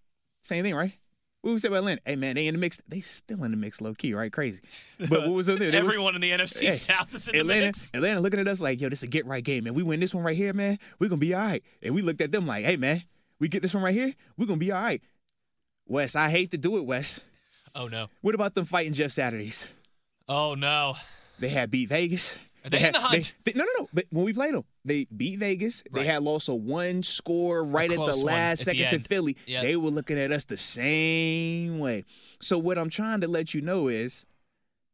same 0.42 0.64
thing, 0.64 0.74
right? 0.74 0.92
What 1.42 1.52
we 1.54 1.58
said 1.58 1.68
about 1.68 1.78
Atlanta? 1.78 2.00
Hey, 2.04 2.16
man, 2.16 2.34
they 2.34 2.46
in 2.46 2.54
the 2.54 2.60
mix. 2.60 2.76
They 2.88 3.00
still 3.00 3.42
in 3.44 3.50
the 3.50 3.56
mix, 3.56 3.80
low 3.80 3.94
key, 3.94 4.12
right? 4.12 4.30
Crazy. 4.30 4.60
But 4.98 5.10
what 5.10 5.30
was 5.30 5.48
on 5.48 5.58
there? 5.58 5.70
They 5.70 5.78
was- 5.80 5.88
Everyone 5.94 6.14
in 6.14 6.20
the 6.20 6.30
NFC 6.32 6.66
Hey, 6.66 6.70
South 6.72 7.14
is 7.14 7.28
in 7.28 7.32
the 7.34 7.40
Atlanta, 7.40 7.66
mix. 7.66 7.90
Atlanta 7.94 8.20
looking 8.20 8.40
at 8.40 8.46
us 8.48 8.60
like, 8.60 8.78
yo, 8.80 8.90
this 8.90 8.98
is 9.02 9.08
a 9.08 9.10
get 9.10 9.24
right 9.26 9.42
game, 9.42 9.64
man. 9.64 9.72
We 9.74 9.82
win 9.82 10.00
this 10.00 10.14
one 10.14 10.22
right 10.22 10.36
here, 10.36 10.52
man. 10.52 10.76
We're 10.98 11.08
gonna 11.08 11.18
be 11.20 11.34
all 11.34 11.40
right. 11.40 11.62
And 11.82 11.94
we 11.94 12.02
looked 12.02 12.20
at 12.20 12.30
them 12.30 12.46
like, 12.46 12.64
hey, 12.66 12.76
man, 12.76 13.02
we 13.38 13.48
get 13.48 13.62
this 13.62 13.72
one 13.72 13.82
right 13.82 13.94
here, 13.94 14.12
we're 14.36 14.46
gonna 14.46 14.58
be 14.58 14.70
all 14.70 14.82
right. 14.82 15.00
Wes, 15.86 16.14
I 16.14 16.28
hate 16.28 16.50
to 16.50 16.58
do 16.58 16.76
it, 16.76 16.84
Wes. 16.84 17.22
Oh 17.74 17.86
no. 17.86 18.08
What 18.20 18.34
about 18.34 18.54
them 18.54 18.66
fighting 18.66 18.92
Jeff 18.92 19.10
Saturdays? 19.10 19.72
Oh 20.28 20.54
no. 20.54 20.96
They 21.38 21.48
had 21.48 21.70
beat 21.70 21.88
Vegas. 21.88 22.36
They 22.68 22.78
in 22.78 22.82
had, 22.84 22.94
the 22.94 23.00
hunt? 23.00 23.34
they- 23.44 23.52
they- 23.52 23.58
no, 23.58 23.64
no, 23.64 23.70
no. 23.82 23.86
But 23.92 24.04
when 24.10 24.24
we 24.24 24.32
played 24.32 24.54
them, 24.54 24.64
they 24.84 25.06
beat 25.16 25.38
Vegas. 25.38 25.82
They 25.92 26.04
had 26.04 26.22
lost 26.22 26.48
a 26.48 26.54
one 26.54 27.02
score 27.02 27.64
right 27.64 27.90
at 27.90 27.96
the 27.96 28.16
last 28.24 28.66
at 28.68 28.74
the 28.76 28.84
second 28.84 29.00
to. 29.02 29.08
Philly. 29.08 29.36
Yep. 29.46 29.62
They 29.62 29.76
were 29.76 29.88
looking 29.90 30.18
at 30.18 30.30
us 30.32 30.44
the 30.44 30.56
same 30.56 31.78
way. 31.78 32.04
So 32.40 32.58
what 32.58 32.78
I'm 32.78 32.90
trying 32.90 33.20
to 33.22 33.28
let 33.28 33.54
you 33.54 33.60
know 33.62 33.88
is 33.88 34.26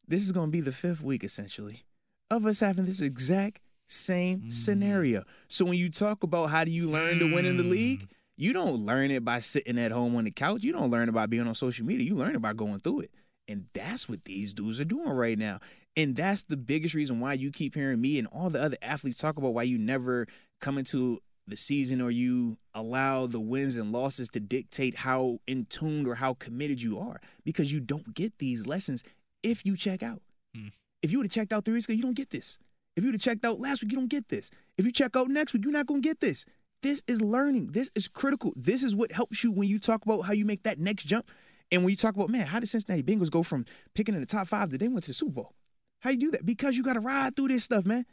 this 0.08 0.22
is 0.22 0.32
going 0.32 0.48
to 0.48 0.52
be 0.52 0.60
the 0.60 0.72
fifth 0.72 1.02
week 1.02 1.24
essentially 1.24 1.84
of 2.30 2.44
us 2.46 2.60
having 2.60 2.84
this 2.86 3.00
exact 3.00 3.60
same 3.86 4.40
Mm. 4.42 4.52
scenario. 4.52 5.24
So 5.48 5.64
when 5.64 5.74
you 5.78 5.90
talk 5.90 6.22
about 6.24 6.46
how 6.50 6.64
do 6.64 6.70
you 6.72 6.88
learn 6.88 7.18
to 7.20 7.32
win 7.32 7.44
in 7.46 7.56
the 7.56 7.62
Mm. 7.62 7.70
league, 7.70 8.08
you 8.36 8.52
don't 8.52 8.84
learn 8.84 9.10
it 9.10 9.24
by 9.24 9.38
sitting 9.40 9.78
at 9.78 9.92
home 9.92 10.14
on 10.16 10.24
the 10.24 10.30
couch. 10.32 10.62
You 10.64 10.72
don't 10.72 10.90
learn 10.90 11.08
it 11.08 11.12
by 11.12 11.26
being 11.26 11.46
on 11.46 11.54
social 11.54 11.86
media. 11.86 12.06
You 12.06 12.16
learn 12.16 12.34
it 12.34 12.42
by 12.42 12.52
going 12.52 12.80
through 12.80 13.00
it. 13.00 13.10
And 13.48 13.66
that's 13.72 14.08
what 14.08 14.24
these 14.24 14.52
dudes 14.52 14.80
are 14.80 14.84
doing 14.84 15.08
right 15.08 15.38
now. 15.38 15.60
And 15.96 16.14
that's 16.14 16.42
the 16.42 16.56
biggest 16.56 16.94
reason 16.94 17.20
why 17.20 17.34
you 17.34 17.50
keep 17.50 17.74
hearing 17.74 18.00
me 18.00 18.18
and 18.18 18.26
all 18.28 18.50
the 18.50 18.62
other 18.62 18.76
athletes 18.82 19.18
talk 19.18 19.38
about 19.38 19.54
why 19.54 19.62
you 19.62 19.78
never 19.78 20.26
come 20.60 20.78
into 20.78 21.20
the 21.46 21.56
season 21.56 22.00
or 22.00 22.10
you 22.10 22.58
allow 22.74 23.26
the 23.26 23.40
wins 23.40 23.76
and 23.76 23.92
losses 23.92 24.28
to 24.30 24.40
dictate 24.40 24.96
how 24.96 25.38
in 25.46 25.64
tuned 25.64 26.06
or 26.06 26.16
how 26.16 26.34
committed 26.34 26.82
you 26.82 26.98
are 26.98 27.20
because 27.44 27.72
you 27.72 27.80
don't 27.80 28.14
get 28.14 28.36
these 28.38 28.66
lessons 28.66 29.04
if 29.42 29.64
you 29.64 29.76
check 29.76 30.02
out. 30.02 30.20
Hmm. 30.54 30.68
If 31.02 31.12
you 31.12 31.18
would 31.18 31.26
have 31.26 31.32
checked 31.32 31.52
out 31.52 31.64
three 31.64 31.74
weeks 31.74 31.86
ago, 31.86 31.94
you 31.94 32.02
don't 32.02 32.16
get 32.16 32.30
this. 32.30 32.58
If 32.96 33.04
you 33.04 33.08
would 33.08 33.14
have 33.14 33.22
checked 33.22 33.44
out 33.44 33.60
last 33.60 33.82
week, 33.82 33.92
you 33.92 33.98
don't 33.98 34.10
get 34.10 34.28
this. 34.28 34.50
If 34.76 34.84
you 34.84 34.92
check 34.92 35.14
out 35.14 35.28
next 35.28 35.52
week, 35.52 35.64
you're 35.64 35.72
not 35.72 35.86
going 35.86 36.02
to 36.02 36.08
get 36.08 36.20
this. 36.20 36.44
This 36.82 37.02
is 37.06 37.22
learning. 37.22 37.72
This 37.72 37.90
is 37.94 38.08
critical. 38.08 38.52
This 38.56 38.82
is 38.82 38.94
what 38.94 39.12
helps 39.12 39.44
you 39.44 39.52
when 39.52 39.68
you 39.68 39.78
talk 39.78 40.04
about 40.04 40.22
how 40.22 40.32
you 40.32 40.44
make 40.44 40.62
that 40.64 40.78
next 40.78 41.04
jump. 41.04 41.30
And 41.72 41.82
when 41.82 41.90
you 41.90 41.96
talk 41.96 42.14
about, 42.14 42.30
man, 42.30 42.46
how 42.46 42.60
did 42.60 42.66
Cincinnati 42.68 43.02
Bengals 43.02 43.30
go 43.30 43.42
from 43.42 43.64
picking 43.94 44.14
in 44.14 44.20
the 44.20 44.26
top 44.26 44.46
five 44.46 44.68
to 44.70 44.78
they 44.78 44.88
went 44.88 45.04
to 45.04 45.10
the 45.10 45.14
Super 45.14 45.32
Bowl? 45.32 45.54
How 46.00 46.10
you 46.10 46.18
do 46.18 46.30
that? 46.32 46.46
Because 46.46 46.76
you 46.76 46.82
got 46.84 46.94
to 46.94 47.00
ride 47.00 47.34
through 47.34 47.48
this 47.48 47.64
stuff, 47.64 47.84
man. 47.84 48.04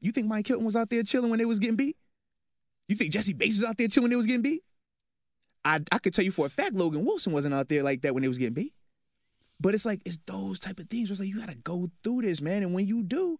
You 0.00 0.12
think 0.12 0.26
Mike 0.26 0.46
Hilton 0.46 0.64
was 0.64 0.76
out 0.76 0.90
there 0.90 1.02
chilling 1.02 1.30
when 1.30 1.38
they 1.38 1.44
was 1.44 1.58
getting 1.58 1.76
beat? 1.76 1.96
You 2.88 2.96
think 2.96 3.12
Jessie 3.12 3.32
Bates 3.32 3.58
was 3.58 3.66
out 3.66 3.76
there 3.76 3.88
chilling 3.88 4.04
when 4.04 4.10
they 4.10 4.16
was 4.16 4.26
getting 4.26 4.42
beat? 4.42 4.62
I 5.64 5.80
I 5.90 5.98
could 5.98 6.14
tell 6.14 6.24
you 6.24 6.30
for 6.30 6.46
a 6.46 6.48
fact 6.48 6.74
Logan 6.74 7.04
Wilson 7.04 7.32
wasn't 7.32 7.54
out 7.54 7.68
there 7.68 7.82
like 7.82 8.02
that 8.02 8.14
when 8.14 8.22
they 8.22 8.28
was 8.28 8.38
getting 8.38 8.54
beat. 8.54 8.72
But 9.58 9.74
it's 9.74 9.86
like 9.86 10.00
it's 10.04 10.18
those 10.26 10.60
type 10.60 10.78
of 10.78 10.88
things. 10.88 11.08
Where 11.08 11.14
it's 11.14 11.20
like 11.20 11.28
you 11.28 11.38
got 11.40 11.48
to 11.48 11.58
go 11.58 11.88
through 12.02 12.22
this, 12.22 12.40
man. 12.40 12.62
And 12.62 12.74
when 12.74 12.86
you 12.86 13.02
do, 13.02 13.38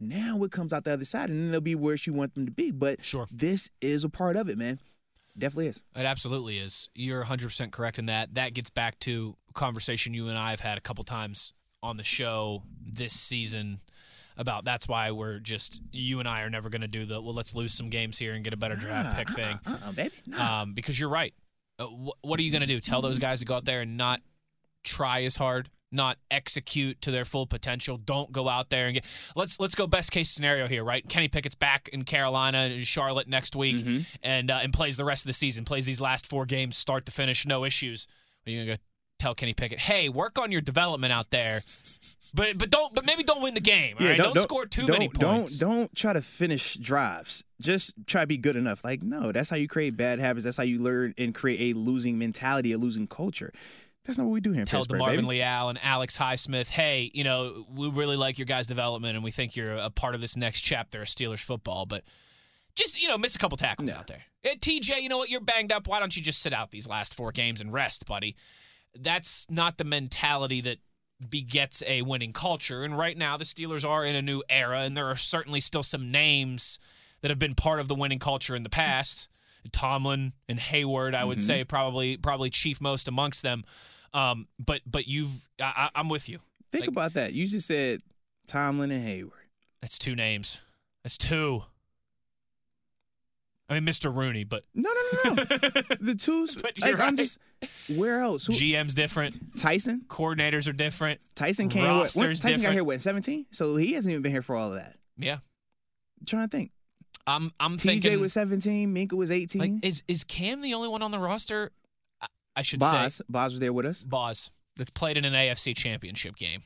now 0.00 0.42
it 0.42 0.50
comes 0.50 0.72
out 0.72 0.84
the 0.84 0.92
other 0.92 1.04
side, 1.04 1.30
and 1.30 1.38
then 1.38 1.50
they'll 1.50 1.60
be 1.60 1.74
where 1.74 1.96
you 2.00 2.12
want 2.12 2.34
them 2.34 2.46
to 2.46 2.50
be. 2.52 2.70
But 2.70 3.04
Sure. 3.04 3.26
this 3.30 3.70
is 3.80 4.04
a 4.04 4.08
part 4.08 4.36
of 4.36 4.48
it, 4.48 4.56
man. 4.56 4.80
Definitely 5.40 5.68
is. 5.68 5.82
It 5.96 6.04
absolutely 6.04 6.58
is. 6.58 6.88
You're 6.94 7.24
100% 7.24 7.72
correct 7.72 7.98
in 7.98 8.06
that. 8.06 8.34
That 8.34 8.54
gets 8.54 8.70
back 8.70 8.98
to 9.00 9.36
conversation 9.54 10.14
you 10.14 10.28
and 10.28 10.38
I 10.38 10.50
have 10.50 10.60
had 10.60 10.78
a 10.78 10.80
couple 10.80 11.02
times 11.02 11.52
on 11.82 11.96
the 11.96 12.04
show 12.04 12.62
this 12.86 13.12
season 13.12 13.80
about 14.36 14.64
that's 14.64 14.86
why 14.86 15.10
we're 15.10 15.38
just 15.38 15.82
you 15.92 16.20
and 16.20 16.28
I 16.28 16.42
are 16.42 16.50
never 16.50 16.70
going 16.70 16.82
to 16.82 16.88
do 16.88 17.04
the 17.04 17.20
well 17.20 17.34
let's 17.34 17.54
lose 17.54 17.74
some 17.74 17.90
games 17.90 18.16
here 18.16 18.32
and 18.32 18.44
get 18.44 18.52
a 18.52 18.56
better 18.56 18.74
draft 18.74 19.18
pick 19.18 19.28
thing. 19.30 19.58
Uh, 19.66 19.76
uh 19.86 19.92
baby. 19.92 20.14
Um, 20.38 20.72
because 20.72 20.98
you're 21.00 21.08
right. 21.08 21.34
Uh, 21.78 21.86
wh- 21.86 22.24
what 22.24 22.38
are 22.38 22.42
you 22.42 22.52
going 22.52 22.60
to 22.60 22.66
do? 22.66 22.80
Tell 22.80 23.02
those 23.02 23.18
guys 23.18 23.40
to 23.40 23.46
go 23.46 23.56
out 23.56 23.64
there 23.64 23.80
and 23.80 23.96
not 23.96 24.20
try 24.84 25.24
as 25.24 25.36
hard, 25.36 25.68
not 25.92 26.18
execute 26.30 27.00
to 27.02 27.10
their 27.10 27.24
full 27.24 27.46
potential. 27.46 27.96
Don't 27.96 28.30
go 28.30 28.48
out 28.48 28.70
there 28.70 28.86
and 28.86 28.94
get. 28.94 29.04
Let's 29.34 29.58
let's 29.58 29.74
go 29.74 29.86
best 29.86 30.12
case 30.12 30.30
scenario 30.30 30.66
here, 30.68 30.84
right? 30.84 31.06
Kenny 31.08 31.28
Pickett's 31.28 31.54
back 31.56 31.88
in 31.92 32.04
Carolina 32.04 32.58
and 32.58 32.86
Charlotte 32.86 33.28
next 33.28 33.56
week, 33.56 33.76
Mm-hmm. 33.78 34.00
and 34.22 34.50
uh, 34.50 34.60
and 34.62 34.72
plays 34.72 34.96
the 34.96 35.04
rest 35.04 35.24
of 35.24 35.28
the 35.28 35.32
season. 35.34 35.64
Plays 35.64 35.86
these 35.86 36.00
last 36.00 36.26
four 36.26 36.46
games, 36.46 36.76
start 36.76 37.06
to 37.06 37.12
finish, 37.12 37.46
no 37.46 37.64
issues. 37.64 38.06
Are 38.46 38.50
you 38.50 38.60
gonna 38.60 38.76
go? 38.76 38.82
Tell 39.18 39.34
Kenny 39.34 39.52
Pickett, 39.52 39.80
hey, 39.80 40.08
work 40.08 40.38
on 40.38 40.50
your 40.50 40.62
development 40.62 41.12
out 41.12 41.28
there, 41.28 41.52
but 42.34 42.58
but 42.58 42.70
don't 42.70 42.94
but 42.94 43.04
maybe 43.04 43.22
don't 43.22 43.42
win 43.42 43.52
the 43.52 43.60
game. 43.60 43.96
All 44.00 44.06
right, 44.06 44.16
don't, 44.16 44.38
score 44.38 44.64
too 44.64 44.86
don't, 44.86 44.92
many 44.92 45.08
points. 45.10 45.58
Don't 45.58 45.70
don't 45.72 45.94
try 45.94 46.14
to 46.14 46.22
finish 46.22 46.76
drives. 46.76 47.44
Just 47.60 47.92
try 48.06 48.22
to 48.22 48.26
be 48.26 48.38
good 48.38 48.56
enough. 48.56 48.82
Like 48.82 49.02
no, 49.02 49.30
that's 49.30 49.50
how 49.50 49.56
you 49.56 49.68
create 49.68 49.94
bad 49.94 50.20
habits. 50.20 50.44
That's 50.46 50.56
how 50.56 50.62
you 50.62 50.78
learn 50.78 51.12
and 51.18 51.34
create 51.34 51.74
a 51.74 51.78
losing 51.78 52.18
mentality, 52.18 52.72
a 52.72 52.78
losing 52.78 53.06
culture. 53.06 53.52
That's 54.04 54.18
not 54.18 54.24
what 54.26 54.32
we 54.32 54.40
do 54.40 54.52
here 54.52 54.60
in 54.62 54.66
tell 54.66 54.80
Pittsburgh, 54.80 55.00
DeMarvin 55.02 55.16
baby. 55.16 55.26
Leal 55.26 55.68
and 55.68 55.78
Alex 55.82 56.16
Highsmith, 56.16 56.70
hey, 56.70 57.10
you 57.12 57.22
know, 57.22 57.66
we 57.74 57.90
really 57.90 58.16
like 58.16 58.38
your 58.38 58.46
guys' 58.46 58.66
development 58.66 59.14
and 59.14 59.22
we 59.22 59.30
think 59.30 59.56
you're 59.56 59.74
a 59.74 59.90
part 59.90 60.14
of 60.14 60.20
this 60.20 60.36
next 60.36 60.62
chapter 60.62 61.02
of 61.02 61.08
Steelers 61.08 61.40
football, 61.40 61.84
but 61.86 62.02
just, 62.76 63.00
you 63.00 63.08
know, 63.08 63.18
miss 63.18 63.36
a 63.36 63.38
couple 63.38 63.58
tackles 63.58 63.90
No. 63.90 63.98
out 63.98 64.06
there. 64.06 64.22
Eh, 64.44 64.54
TJ, 64.58 65.02
you 65.02 65.08
know 65.10 65.18
what? 65.18 65.28
You're 65.28 65.42
banged 65.42 65.70
up. 65.70 65.86
Why 65.86 66.00
don't 66.00 66.16
you 66.16 66.22
just 66.22 66.40
sit 66.40 66.54
out 66.54 66.70
these 66.70 66.88
last 66.88 67.14
four 67.14 67.30
games 67.30 67.60
and 67.60 67.72
rest, 67.72 68.06
buddy? 68.06 68.36
That's 68.98 69.46
not 69.50 69.76
the 69.76 69.84
mentality 69.84 70.62
that 70.62 70.78
begets 71.28 71.82
a 71.86 72.00
winning 72.00 72.32
culture. 72.32 72.82
And 72.82 72.96
right 72.96 73.18
now, 73.18 73.36
the 73.36 73.44
Steelers 73.44 73.86
are 73.86 74.04
in 74.06 74.16
a 74.16 74.22
new 74.22 74.42
era, 74.48 74.80
and 74.80 74.96
there 74.96 75.06
are 75.08 75.16
certainly 75.16 75.60
still 75.60 75.82
some 75.82 76.10
names 76.10 76.78
that 77.20 77.30
have 77.30 77.38
been 77.38 77.54
part 77.54 77.80
of 77.80 77.88
the 77.88 77.94
winning 77.94 78.18
culture 78.18 78.56
in 78.56 78.62
the 78.62 78.70
past. 78.70 79.28
Tomlin 79.72 80.32
and 80.48 80.58
Heyward, 80.58 81.14
I 81.14 81.24
would 81.24 81.36
Mm-hmm. 81.38 81.46
say, 81.46 81.64
probably 81.64 82.16
probably 82.16 82.48
chief 82.48 82.80
most 82.80 83.06
amongst 83.08 83.42
them. 83.42 83.62
Um, 84.12 84.48
but 84.58 84.80
but 84.86 85.06
you've, 85.06 85.46
I, 85.60 85.90
I'm 85.94 86.08
with 86.08 86.28
you. 86.28 86.40
Think 86.72 86.82
like- 86.82 86.88
about 86.88 87.12
that. 87.14 87.32
You 87.32 87.46
just 87.46 87.66
said 87.66 88.00
Tomlin 88.46 88.90
and 88.90 89.06
Heyward. 89.06 89.30
That's 89.80 89.98
two 89.98 90.14
names. 90.14 90.60
That's 91.02 91.16
two. 91.16 91.62
I 93.70 93.74
mean, 93.74 93.86
Mr. 93.86 94.12
Rooney, 94.14 94.42
but 94.42 94.64
No, 94.74 94.90
no, 94.90 95.30
no, 95.30 95.34
no. 95.34 95.44
the 96.00 96.16
two. 96.16 96.48
But 96.60 96.76
you're 96.76 97.00
I'm 97.00 97.16
just. 97.16 97.38
Where 97.88 98.20
else? 98.20 98.46
Who, 98.46 98.52
GM's 98.52 98.94
different. 98.94 99.56
Tyson. 99.56 100.04
Coordinators 100.08 100.68
are 100.68 100.72
different. 100.72 101.20
Tyson 101.36 101.68
came. 101.68 101.84
What, 101.84 102.12
when, 102.14 102.30
Tyson 102.30 102.50
got 102.50 102.56
different. 102.56 102.74
here 102.74 102.84
what 102.84 103.00
17, 103.00 103.46
so 103.52 103.76
he 103.76 103.92
hasn't 103.92 104.10
even 104.10 104.22
been 104.22 104.32
here 104.32 104.42
for 104.42 104.56
all 104.56 104.72
of 104.72 104.78
that. 104.78 104.96
Yeah, 105.16 105.34
I'm 105.34 106.26
trying 106.26 106.48
to 106.48 106.56
think. 106.56 106.72
I'm. 107.28 107.52
I'm 107.60 107.74
TJ 107.76 108.02
thinking. 108.02 108.20
was 108.20 108.32
17. 108.32 108.92
Minkah 108.92 109.12
was 109.12 109.30
18. 109.30 109.60
like, 109.60 109.84
is 109.84 110.02
is 110.08 110.24
Cam 110.24 110.62
the 110.62 110.74
only 110.74 110.88
one 110.88 111.02
on 111.02 111.12
the 111.12 111.20
roster? 111.20 111.70
I, 112.60 112.62
should 112.62 112.80
Boz. 112.80 113.16
say 113.16 113.24
Boz 113.28 113.52
was 113.52 113.60
there 113.60 113.72
with 113.72 113.86
us. 113.86 114.02
Boz 114.02 114.50
that's 114.76 114.90
played 114.90 115.16
in 115.16 115.24
an 115.24 115.32
AFC 115.34 115.76
Championship 115.76 116.36
game. 116.36 116.62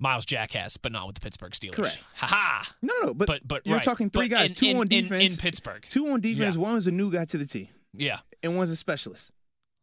Myles 0.00 0.24
Jack 0.24 0.52
has, 0.52 0.76
but 0.76 0.92
not 0.92 1.06
with 1.06 1.16
the 1.16 1.20
Pittsburgh 1.20 1.52
Steelers. 1.52 1.72
Correct. 1.72 2.02
Ha 2.16 2.26
ha. 2.26 2.74
No, 2.82 2.94
no, 3.02 3.14
but, 3.14 3.26
But 3.26 3.40
but 3.48 3.66
you're 3.66 3.76
right. 3.76 3.84
talking 3.84 4.10
three 4.10 4.28
But 4.28 4.36
guys, 4.36 4.50
in- 4.50 4.54
two 4.56 4.66
in- 4.66 4.76
on 4.76 4.86
defense, 4.88 5.36
in, 5.36 5.42
Pittsburgh. 5.42 5.84
two 5.88 6.06
on 6.08 6.20
defense. 6.20 6.54
Yeah. 6.54 6.62
One 6.62 6.74
was 6.74 6.86
a 6.86 6.92
new 6.92 7.10
guy 7.10 7.24
to 7.24 7.36
the 7.38 7.46
team, 7.46 7.68
Yeah, 7.92 8.18
and 8.42 8.56
one's 8.56 8.70
a 8.70 8.76
specialist. 8.76 9.32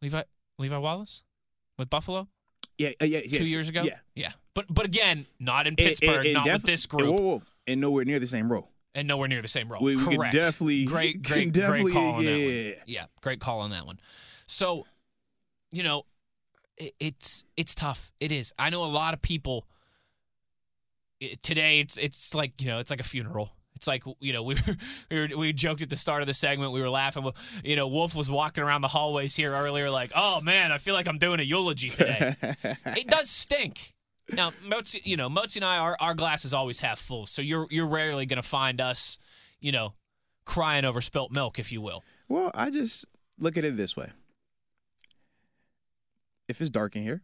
Levi 0.00 0.22
Levi 0.58 0.76
Wallace 0.78 1.22
with 1.78 1.90
Buffalo. 1.90 2.28
Yeah, 2.78 2.90
uh, 3.00 3.04
yeah, 3.04 3.20
two 3.30 3.44
years 3.44 3.68
ago. 3.68 3.82
Yeah, 3.82 3.98
yeah. 4.14 4.32
But 4.54 4.66
but 4.72 4.86
again, 4.86 5.26
not 5.38 5.66
in 5.66 5.72
And- 5.72 5.80
and- 5.80 5.88
Pittsburgh, 5.88 6.24
and 6.26 6.34
not 6.34 6.46
with 6.46 6.62
this 6.62 6.86
group, 6.86 7.08
Whoa, 7.10 7.20
whoa, 7.20 7.42
and 7.66 7.80
nowhere 7.82 8.04
near 8.06 8.18
the 8.18 8.26
same 8.26 8.50
role. 8.50 8.70
And 8.96 9.06
nowhere 9.06 9.28
near 9.28 9.42
the 9.42 9.48
same 9.48 9.68
role. 9.70 9.80
We- 9.82 9.94
we 9.96 10.04
can 10.04 10.16
Correct. 10.16 10.32
definitely- 10.32 10.84
great, 10.96 11.22
can 11.22 11.34
great, 11.34 11.52
definitely- 11.52 11.92
great 11.92 11.94
call 11.94 12.14
on 12.14 12.24
that 12.24 12.74
one. 12.76 12.82
Yeah, 12.86 13.04
great 13.20 13.40
call 13.40 13.60
on 13.60 13.70
that 13.70 13.86
one. 13.86 14.00
So, 14.48 14.84
you 15.70 15.82
know, 15.84 16.04
it, 16.78 16.92
it's 16.98 17.44
it's 17.56 17.74
tough. 17.74 18.10
It 18.20 18.32
is. 18.32 18.52
I 18.58 18.70
know 18.70 18.84
a 18.84 18.86
lot 18.86 19.14
of 19.14 19.22
people. 19.22 19.66
it- 21.20 21.42
today, 21.42 21.80
it's 21.80 21.96
it's 21.98 22.34
like 22.34 22.60
you 22.60 22.68
know, 22.68 22.78
it's 22.78 22.90
like 22.90 23.00
a 23.00 23.04
funeral. 23.04 23.50
It's 23.74 23.86
like 23.86 24.04
you 24.20 24.32
know 24.32 24.42
we 24.48 24.54
were, 24.54 24.76
we 25.10 25.20
were 25.20 25.36
we 25.36 25.52
joked 25.52 25.82
at 25.82 25.90
the 25.90 25.96
start 25.96 26.22
of 26.22 26.26
the 26.26 26.34
segment. 26.34 26.72
We 26.72 26.80
were 26.80 26.88
laughing. 26.90 27.30
You 27.64 27.76
know, 27.76 27.88
Wolf 27.88 28.14
was 28.14 28.30
walking 28.30 28.64
around 28.64 28.80
the 28.80 28.88
hallways 28.88 29.34
here 29.36 29.52
earlier, 29.54 29.90
like, 29.90 30.10
"Oh 30.16 30.40
man, 30.44 30.72
I 30.72 30.78
feel 30.78 30.94
like 30.94 31.06
I'm 31.08 31.18
doing 31.18 31.40
a 31.40 31.42
eulogy 31.42 31.88
today." 31.88 32.34
it 32.42 33.06
does 33.08 33.28
stink. 33.28 33.92
Now, 34.32 34.50
Motzi, 34.66 35.00
you 35.04 35.16
know, 35.16 35.28
Motzi 35.28 35.56
and 35.56 35.64
I, 35.64 35.78
our, 35.78 35.96
our 36.00 36.14
glass 36.14 36.44
is 36.44 36.52
always 36.52 36.80
half 36.80 36.98
full, 36.98 37.26
so 37.26 37.42
you're 37.42 37.66
you're 37.70 37.86
rarely 37.86 38.26
going 38.26 38.42
to 38.42 38.48
find 38.48 38.80
us, 38.80 39.18
you 39.60 39.72
know, 39.72 39.94
crying 40.44 40.84
over 40.84 41.00
spilt 41.00 41.32
milk, 41.32 41.58
if 41.58 41.70
you 41.70 41.80
will. 41.80 42.02
Well, 42.28 42.50
I 42.54 42.70
just 42.70 43.06
look 43.38 43.56
at 43.56 43.64
it 43.64 43.76
this 43.76 43.96
way. 43.96 44.10
If 46.48 46.60
it's 46.60 46.70
dark 46.70 46.96
in 46.96 47.02
here, 47.02 47.22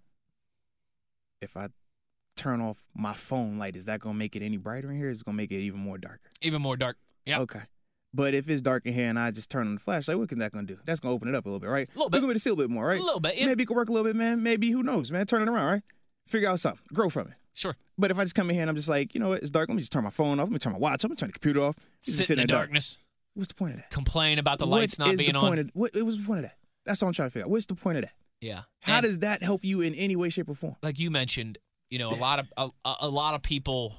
if 1.41 1.57
I 1.57 1.69
turn 2.37 2.61
off 2.61 2.89
my 2.95 3.13
phone 3.13 3.59
light, 3.59 3.77
is 3.77 3.87
that 3.87 4.01
gonna 4.01 4.19
make 4.19 4.37
it 4.37 4.43
any 4.43 4.57
brighter 4.57 4.91
in 4.91 4.97
here? 4.97 5.11
Is 5.11 5.21
it 5.21 5.25
gonna 5.25 5.37
make 5.37 5.51
it 5.51 5.57
even 5.57 5.81
more 5.81 5.99
darker? 5.99 6.31
Even 6.41 6.63
more 6.63 6.77
dark. 6.77 6.97
Yeah. 7.27 7.41
Okay. 7.41 7.61
But 8.15 8.35
if 8.35 8.49
it's 8.49 8.61
dark 8.61 8.85
in 8.85 8.93
here 8.93 9.09
and 9.09 9.19
I 9.19 9.31
just 9.31 9.51
turn 9.51 9.67
on 9.67 9.75
the 9.75 9.81
flashlight, 9.81 10.19
what 10.19 10.31
is 10.31 10.39
that 10.39 10.53
gonna 10.53 10.67
do? 10.67 10.79
That's 10.85 11.01
gonna 11.01 11.15
open 11.15 11.29
it 11.29 11.35
up 11.35 11.47
a 11.47 11.49
little 11.49 11.61
bit, 11.61 11.71
right? 11.71 11.89
A 11.89 11.91
little 11.93 12.07
We're 12.07 12.11
bit. 12.11 12.21
gonna 12.21 12.33
be 12.33 12.35
to 12.35 12.41
see 12.41 12.51
a 12.51 12.53
little 12.53 12.69
bit 12.69 12.75
more, 12.75 12.87
right? 12.87 13.01
A 13.01 13.03
little 13.03 13.21
bit. 13.21 13.35
Maybe 13.37 13.63
it 13.63 13.67
could 13.67 13.77
work 13.77 13.89
a 13.89 13.93
little 13.93 14.07
bit, 14.07 14.17
man. 14.17 14.43
Maybe 14.43 14.71
who 14.71 14.83
knows, 14.83 15.11
man? 15.11 15.27
Turn 15.27 15.43
it 15.43 15.49
around, 15.49 15.67
right? 15.71 15.83
Figure 16.27 16.49
out 16.49 16.61
something. 16.61 16.81
Grow 16.93 17.09
from 17.09 17.29
it. 17.29 17.35
Sure. 17.55 17.77
But 17.99 18.11
if 18.11 18.19
I 18.19 18.23
just 18.23 18.35
come 18.35 18.49
in 18.49 18.55
here 18.55 18.63
and 18.63 18.71
I'm 18.71 18.77
just 18.77 18.89
like, 18.89 19.15
you 19.15 19.21
know 19.21 19.29
what, 19.31 19.41
it's 19.41 19.51
dark. 19.51 19.69
Let 19.69 19.75
me 19.75 19.81
just 19.83 19.93
turn 19.93 20.05
my 20.05 20.11
phone 20.11 20.41
off. 20.41 20.47
Let 20.47 20.53
me 20.53 20.59
turn 20.59 20.73
my 20.73 20.79
watch. 20.79 20.95
off. 20.95 21.05
Let 21.05 21.11
me 21.11 21.17
turn 21.17 21.29
the 21.29 21.33
computer 21.35 21.61
off. 21.63 21.77
Just 22.03 22.17
Sit 22.19 22.27
sit 22.27 22.39
in 22.39 22.45
the 22.45 22.47
dark. 22.49 22.63
darkness, 22.69 22.97
What's 23.35 23.49
the 23.49 23.55
point 23.55 23.73
of 23.75 23.79
that? 23.81 23.91
complain 23.91 24.39
about 24.39 24.59
the 24.59 24.67
lights 24.67 24.99
What 24.99 25.07
not 25.07 25.15
is 25.15 25.21
being 25.21 25.33
the 25.33 25.39
on. 25.39 25.49
point 25.49 25.61
Of, 25.61 25.71
what, 25.75 25.95
was 25.95 26.19
the 26.19 26.27
point 26.27 26.39
of 26.39 26.45
that? 26.45 26.57
That's 26.87 27.03
all 27.03 27.09
I'm 27.09 27.13
trying 27.15 27.29
to 27.29 27.33
figure 27.33 27.45
out. 27.47 27.51
What's 27.51 27.67
the 27.67 27.75
point 27.75 27.99
of 27.99 28.05
that? 28.05 28.13
yeah. 28.41 28.63
How 28.81 28.97
And- 28.97 29.05
does 29.05 29.19
that 29.19 29.43
help 29.43 29.65
you 29.65 29.81
in 29.83 29.95
any 29.95 30.17
way, 30.17 30.29
shape, 30.31 30.49
or 30.49 30.55
form? 30.55 30.77
like 30.83 30.99
you 30.99 31.11
mentioned, 31.11 31.59
you 31.91 31.99
know, 31.99 32.09
a 32.09 32.17
lot 32.17 32.39
of 32.39 32.53
a, 32.57 32.71
a- 33.03 33.09
lot 33.09 33.35
of 33.35 33.43
people 33.43 33.95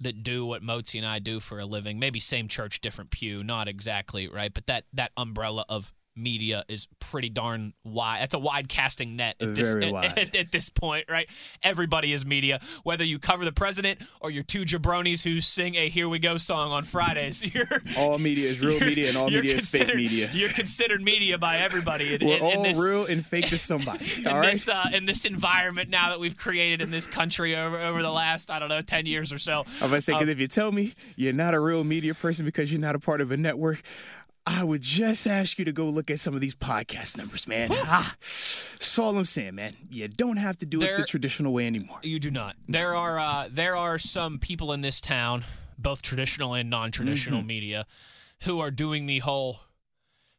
that 0.00 0.22
do 0.22 0.44
what 0.44 0.62
Motzi 0.62 0.96
and 0.98 1.06
I 1.06 1.18
do 1.20 1.40
for 1.40 1.58
a 1.58 1.64
living, 1.64 1.98
maybe 1.98 2.20
same 2.20 2.48
church, 2.48 2.80
different 2.80 3.10
pew, 3.10 3.42
not 3.42 3.66
exactly, 3.68 4.28
right? 4.28 4.52
But 4.52 4.66
that 4.66 4.84
that 4.92 5.12
umbrella 5.16 5.64
of 5.68 5.92
media 6.16 6.64
is 6.68 6.86
pretty 7.00 7.28
darn 7.28 7.72
wide. 7.84 8.20
That's 8.22 8.34
a 8.34 8.38
wide 8.38 8.68
casting 8.68 9.16
net 9.16 9.36
at 9.40 9.54
this 9.54 9.74
at- 9.74 9.82
At, 10.18 10.34
at 10.36 10.52
this 10.52 10.68
point, 10.68 11.06
right? 11.08 11.28
Everybody 11.62 12.12
is 12.12 12.24
media, 12.24 12.60
whether 12.84 13.04
you 13.04 13.18
cover 13.18 13.44
the 13.44 13.52
president 13.52 14.00
or 14.20 14.30
you're 14.30 14.42
two 14.44 14.64
jabronis 14.64 15.22
who 15.24 15.40
sing 15.40 15.74
a 15.74 15.88
"Here 15.88 16.08
We 16.08 16.18
Go" 16.18 16.36
song 16.36 16.72
on 16.72 16.84
Fridays. 16.84 17.44
You're 17.54 17.66
All 17.98 18.18
media 18.18 18.48
is 18.48 18.64
real 18.64 18.78
media 18.80 19.08
and 19.08 19.16
all 19.16 19.28
media 19.30 19.54
is 19.54 19.70
fake 19.70 19.94
media. 19.94 20.28
You're 20.32 20.48
considered 20.50 21.02
media 21.02 21.38
by 21.38 21.58
everybody. 21.58 22.14
In, 22.14 22.26
We're 22.26 22.36
in- 22.36 22.44
in 22.44 22.56
all 22.58 22.62
this, 22.62 22.78
real 22.88 23.06
and 23.06 23.24
fake 23.24 23.48
to 23.48 23.58
somebody. 23.58 24.06
in 24.18 24.26
all 24.26 24.38
right. 24.40 24.52
this 24.52 24.68
uh, 24.68 24.90
in 24.92 25.06
this 25.06 25.24
environment 25.24 25.90
now 25.90 26.10
that 26.10 26.20
we've 26.20 26.36
created 26.36 26.80
in 26.80 26.90
this 26.90 27.06
country 27.06 27.56
over 27.56 27.76
over 27.78 28.02
the 28.02 28.10
last 28.10 28.50
I 28.50 28.58
don't 28.58 28.68
know 28.68 28.82
ten 28.82 29.06
years 29.06 29.32
or 29.32 29.38
so. 29.38 29.64
I'm 29.80 29.88
gonna 29.90 30.00
say 30.00 30.12
Um, 30.12 30.20
because 30.20 30.30
if 30.32 30.40
you 30.40 30.48
tell 30.48 30.70
me 30.72 30.94
you're 31.16 31.32
not 31.32 31.54
a 31.54 31.60
real 31.60 31.84
media 31.84 32.14
person 32.14 32.44
because 32.44 32.72
you're 32.72 32.80
not 32.80 32.94
a 32.94 32.98
part 33.00 33.20
of 33.20 33.30
a 33.32 33.36
network, 33.36 33.82
I 34.46 34.62
would 34.62 34.82
just 34.82 35.26
ask 35.26 35.58
you 35.58 35.64
to 35.64 35.72
go 35.72 35.86
look 35.86 36.10
at 36.10 36.18
some 36.18 36.34
of 36.34 36.40
these 36.42 36.54
podcast 36.54 37.16
numbers, 37.16 37.48
man. 37.48 37.70
ah, 37.72 38.14
that's 38.20 38.98
all 38.98 39.16
I'm 39.16 39.24
saying, 39.24 39.54
man. 39.54 39.72
You 39.90 40.06
don't 40.08 40.36
have 40.36 40.58
to 40.58 40.66
do 40.66 40.82
it 40.82 40.96
the 40.98 41.04
traditional 41.04 41.52
way 41.54 41.66
anymore. 41.66 41.98
You 42.02 42.18
do 42.20 42.30
not. 42.30 42.54
There 42.68 42.94
are 42.94 43.18
uh, 43.18 43.48
there 43.50 43.74
are 43.76 43.98
some 43.98 44.38
people 44.38 44.72
in 44.72 44.82
this 44.82 45.00
town, 45.00 45.44
both 45.78 46.02
traditional 46.02 46.52
and 46.54 46.68
non-traditional 46.68 47.38
Mm-hmm. 47.38 47.46
media, 47.46 47.86
who 48.42 48.60
are 48.60 48.70
doing 48.70 49.06
the 49.06 49.20
whole 49.20 49.60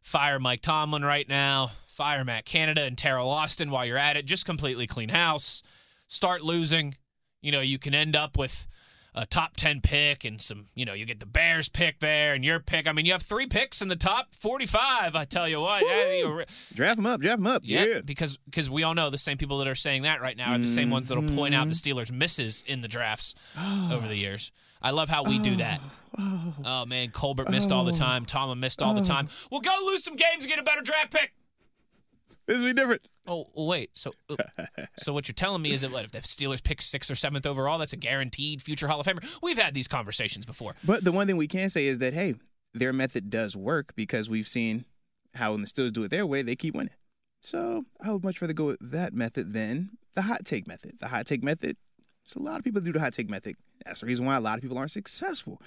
fire 0.02 0.40
Mike 0.40 0.62
Tomlin 0.62 1.04
right 1.04 1.28
now, 1.28 1.72
fire 1.88 2.24
Matt 2.24 2.46
Canada 2.46 2.82
and 2.84 2.96
Teryl 2.96 3.26
Austin 3.28 3.72
while 3.72 3.86
you're 3.86 3.98
at 3.98 4.18
it. 4.18 4.26
Just 4.26 4.46
completely 4.46 4.86
clean 4.86 5.10
house. 5.10 5.64
Start 6.08 6.44
losing. 6.44 6.94
You 7.42 7.52
know, 7.52 7.62
you 7.62 7.80
can 7.80 7.96
end 7.96 8.16
up 8.16 8.38
with 8.38 8.68
a 9.18 9.26
top 9.26 9.56
10 9.56 9.80
pick 9.82 10.26
and 10.26 10.42
some, 10.42 10.66
you 10.76 10.84
know, 10.86 10.94
you 10.94 11.06
get 11.06 11.20
the 11.22 11.26
Bears 11.26 11.70
pick 11.70 12.00
there 12.00 12.34
and 12.34 12.44
your 12.44 12.60
pick. 12.60 12.86
I 12.86 12.92
mean, 12.92 13.06
you 13.06 13.14
have 13.14 13.22
three 13.22 13.48
picks 13.48 13.82
in 13.82 13.88
the 13.88 13.96
top 13.96 14.36
45, 14.36 15.16
I 15.16 15.24
tell 15.26 15.48
you 15.48 15.62
what. 15.62 15.84
Yeah, 15.88 16.44
Draft 16.74 16.98
them 16.98 17.06
up, 17.06 17.22
draft 17.22 17.38
them 17.38 17.48
up. 17.48 17.62
yeah, 17.66 17.86
Yeah. 17.86 18.02
because 18.04 18.38
because 18.46 18.70
we 18.70 18.84
all 18.84 18.94
know 18.94 19.10
the 19.10 19.18
same 19.18 19.38
people 19.38 19.58
that 19.60 19.68
are 19.68 19.76
saying 19.76 20.02
that 20.02 20.22
right 20.22 20.36
now 20.36 20.52
are 20.54 20.58
the 20.58 20.68
same 20.68 20.90
ones 20.90 21.08
that'll 21.08 21.24
point 21.24 21.56
out 21.56 21.68
the 21.68 21.74
Mm-hmm. 21.74 21.98
Steelers' 22.00 22.12
misses 22.12 22.64
in 22.68 22.82
the 22.82 22.88
drafts 22.88 23.36
over 23.92 24.08
the 24.08 24.18
years. 24.18 24.52
I 24.82 24.92
love 24.92 25.10
how 25.10 25.24
we 25.24 25.40
do 25.40 25.56
that. 25.56 25.80
Oh 26.64 26.86
man, 26.86 27.10
Colbert 27.12 27.50
missed 27.50 27.72
all 27.72 27.86
the 27.86 27.94
time. 27.94 28.26
Tomlin 28.26 28.60
missed 28.60 28.82
all 28.82 28.94
the 28.94 29.02
time. 29.04 29.30
We'll 29.50 29.62
go 29.62 29.76
lose 29.86 30.04
some 30.04 30.16
games 30.16 30.44
and 30.44 30.48
get 30.48 30.60
a 30.60 30.64
better 30.64 30.82
draft 30.82 31.12
pick. 31.12 31.34
This 32.46 32.60
will 32.62 32.68
be 32.68 32.74
different. 32.74 33.02
Oh 33.28 33.48
wait. 33.56 33.90
So 33.94 34.12
uh, 34.30 34.36
so 34.98 35.14
what 35.14 35.28
you're 35.28 35.34
telling 35.34 35.62
me 35.62 35.72
is 35.72 35.82
that 35.82 35.92
what 35.92 36.06
if 36.06 36.12
the 36.12 36.20
Steelers 36.20 36.64
pick 36.64 36.82
sixth 36.82 37.10
or 37.10 37.16
seventh 37.16 37.46
overall, 37.46 37.78
that's 37.78 37.94
a 37.94 37.98
guaranteed 37.98 38.62
future 38.62 38.88
Hall 38.88 39.00
of 39.00 39.06
Famer. 39.06 39.26
We've 39.42 39.58
had 39.58 39.74
these 39.74 39.88
conversations 39.88 40.46
before. 40.46 40.76
But 40.84 41.04
the 41.04 41.12
one 41.12 41.28
thing 41.28 41.38
we 41.38 41.48
can 41.48 41.70
say 41.70 41.88
is 41.88 42.00
that 42.00 42.14
hey, 42.14 42.36
their 42.74 42.94
method 42.94 43.30
does 43.30 43.56
work 43.56 43.96
because 43.96 44.30
we've 44.30 44.48
seen 44.48 44.86
how 45.34 45.52
when 45.52 45.62
the 45.62 45.68
Steelers 45.68 45.94
do 45.94 46.04
it 46.04 46.12
their 46.12 46.26
way, 46.26 46.42
they 46.42 46.56
keep 46.56 46.76
winning. 46.76 46.94
So 47.42 47.84
I 48.04 48.12
would 48.12 48.24
much 48.24 48.42
rather 48.42 48.54
go 48.54 48.66
with 48.66 48.80
that 48.92 49.14
method 49.14 49.54
than 49.54 49.92
the 50.14 50.24
hot 50.24 50.46
take 50.46 50.68
method. 50.68 50.94
The 51.00 51.08
hot 51.08 51.26
take 51.26 51.44
method, 51.44 51.78
there's 52.26 52.36
a 52.36 52.40
lot 52.40 52.58
of 52.58 52.64
people 52.64 52.82
do 52.82 52.92
the 52.92 53.00
hot 53.00 53.14
take 53.14 53.30
method. 53.30 53.56
That's 53.86 54.00
the 54.02 54.08
reason 54.08 54.26
why 54.26 54.36
a 54.36 54.40
lot 54.40 54.56
of 54.56 54.62
people 54.62 54.78
aren't 54.78 54.92
successful. 54.92 55.62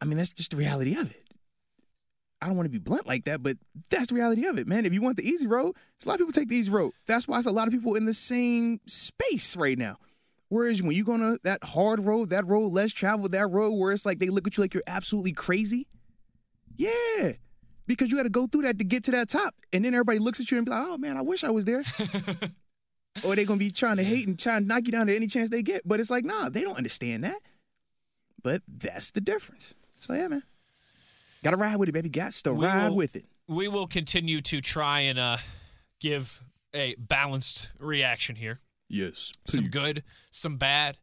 I 0.00 0.04
mean, 0.04 0.16
that's 0.16 0.32
just 0.32 0.50
the 0.50 0.56
reality 0.56 0.96
of 0.98 1.10
it. 1.10 1.22
I 2.42 2.46
don't 2.46 2.56
want 2.56 2.66
to 2.66 2.70
be 2.70 2.78
blunt 2.78 3.06
like 3.06 3.24
that, 3.24 3.42
but 3.42 3.58
that's 3.90 4.08
the 4.08 4.14
reality 4.14 4.46
of 4.46 4.58
it, 4.58 4.66
man. 4.66 4.86
If 4.86 4.94
you 4.94 5.02
want 5.02 5.16
the 5.16 5.28
easy 5.28 5.46
road, 5.46 5.74
there's 5.74 6.06
a 6.06 6.08
lot 6.08 6.14
of 6.14 6.20
people 6.20 6.32
take 6.32 6.48
the 6.48 6.56
easy 6.56 6.70
road. 6.70 6.92
That's 7.06 7.28
why 7.28 7.38
it's 7.38 7.46
a 7.46 7.52
lot 7.52 7.68
of 7.68 7.74
people 7.74 7.96
in 7.96 8.06
the 8.06 8.14
same 8.14 8.80
space 8.86 9.56
right 9.56 9.76
now. 9.76 9.96
Whereas 10.48 10.82
when 10.82 10.92
you 10.92 11.04
go 11.04 11.12
on 11.12 11.36
that 11.44 11.62
hard 11.62 12.02
road, 12.02 12.30
that 12.30 12.46
road 12.46 12.72
less 12.72 12.92
traveled, 12.92 13.32
that 13.32 13.46
road 13.48 13.72
where 13.72 13.92
it's 13.92 14.04
like 14.04 14.18
they 14.18 14.30
look 14.30 14.46
at 14.46 14.56
you 14.56 14.64
like 14.64 14.74
you're 14.74 14.82
absolutely 14.86 15.32
crazy. 15.32 15.86
Yeah. 16.76 17.32
Because 17.86 18.10
you 18.10 18.16
got 18.16 18.24
to 18.24 18.30
go 18.30 18.46
through 18.46 18.62
that 18.62 18.78
to 18.78 18.84
get 18.84 19.04
to 19.04 19.10
that 19.12 19.28
top. 19.28 19.54
And 19.72 19.84
then 19.84 19.94
everybody 19.94 20.18
looks 20.18 20.40
at 20.40 20.50
you 20.50 20.58
and 20.58 20.64
be 20.64 20.72
like, 20.72 20.82
oh 20.84 20.98
man, 20.98 21.16
I 21.16 21.22
wish 21.22 21.44
I 21.44 21.50
was 21.50 21.66
there. 21.66 21.84
or 23.24 23.36
they're 23.36 23.44
going 23.44 23.58
to 23.60 23.64
be 23.64 23.70
trying 23.70 23.98
to 23.98 24.02
hate 24.02 24.26
and 24.26 24.38
trying 24.38 24.62
to 24.62 24.66
knock 24.66 24.86
you 24.86 24.92
down 24.92 25.08
at 25.08 25.14
any 25.14 25.28
chance 25.28 25.50
they 25.50 25.62
get. 25.62 25.82
But 25.84 26.00
it's 26.00 26.10
like, 26.10 26.24
nah, 26.24 26.48
they 26.48 26.62
don't 26.62 26.76
understand 26.76 27.22
that. 27.24 27.38
But 28.42 28.62
that's 28.66 29.12
the 29.12 29.20
difference. 29.20 29.74
So 29.96 30.14
yeah, 30.14 30.28
man. 30.28 30.42
Gotta 31.42 31.56
ride 31.56 31.76
with 31.76 31.88
it, 31.88 31.92
baby. 31.92 32.08
Got 32.10 32.32
to 32.32 32.52
We 32.52 32.64
ride 32.66 32.88
will- 32.90 32.96
with 32.96 33.16
it. 33.16 33.24
We 33.48 33.66
will 33.66 33.86
continue 33.88 34.40
to 34.42 34.60
try 34.60 35.00
and 35.00 35.18
uh, 35.18 35.38
give 35.98 36.40
a 36.72 36.94
balanced 36.96 37.68
reaction 37.80 38.36
here. 38.36 38.60
Yes. 38.88 39.32
some 39.44 39.68
good, 39.68 40.04
some 40.30 40.56
bad. 40.56 40.98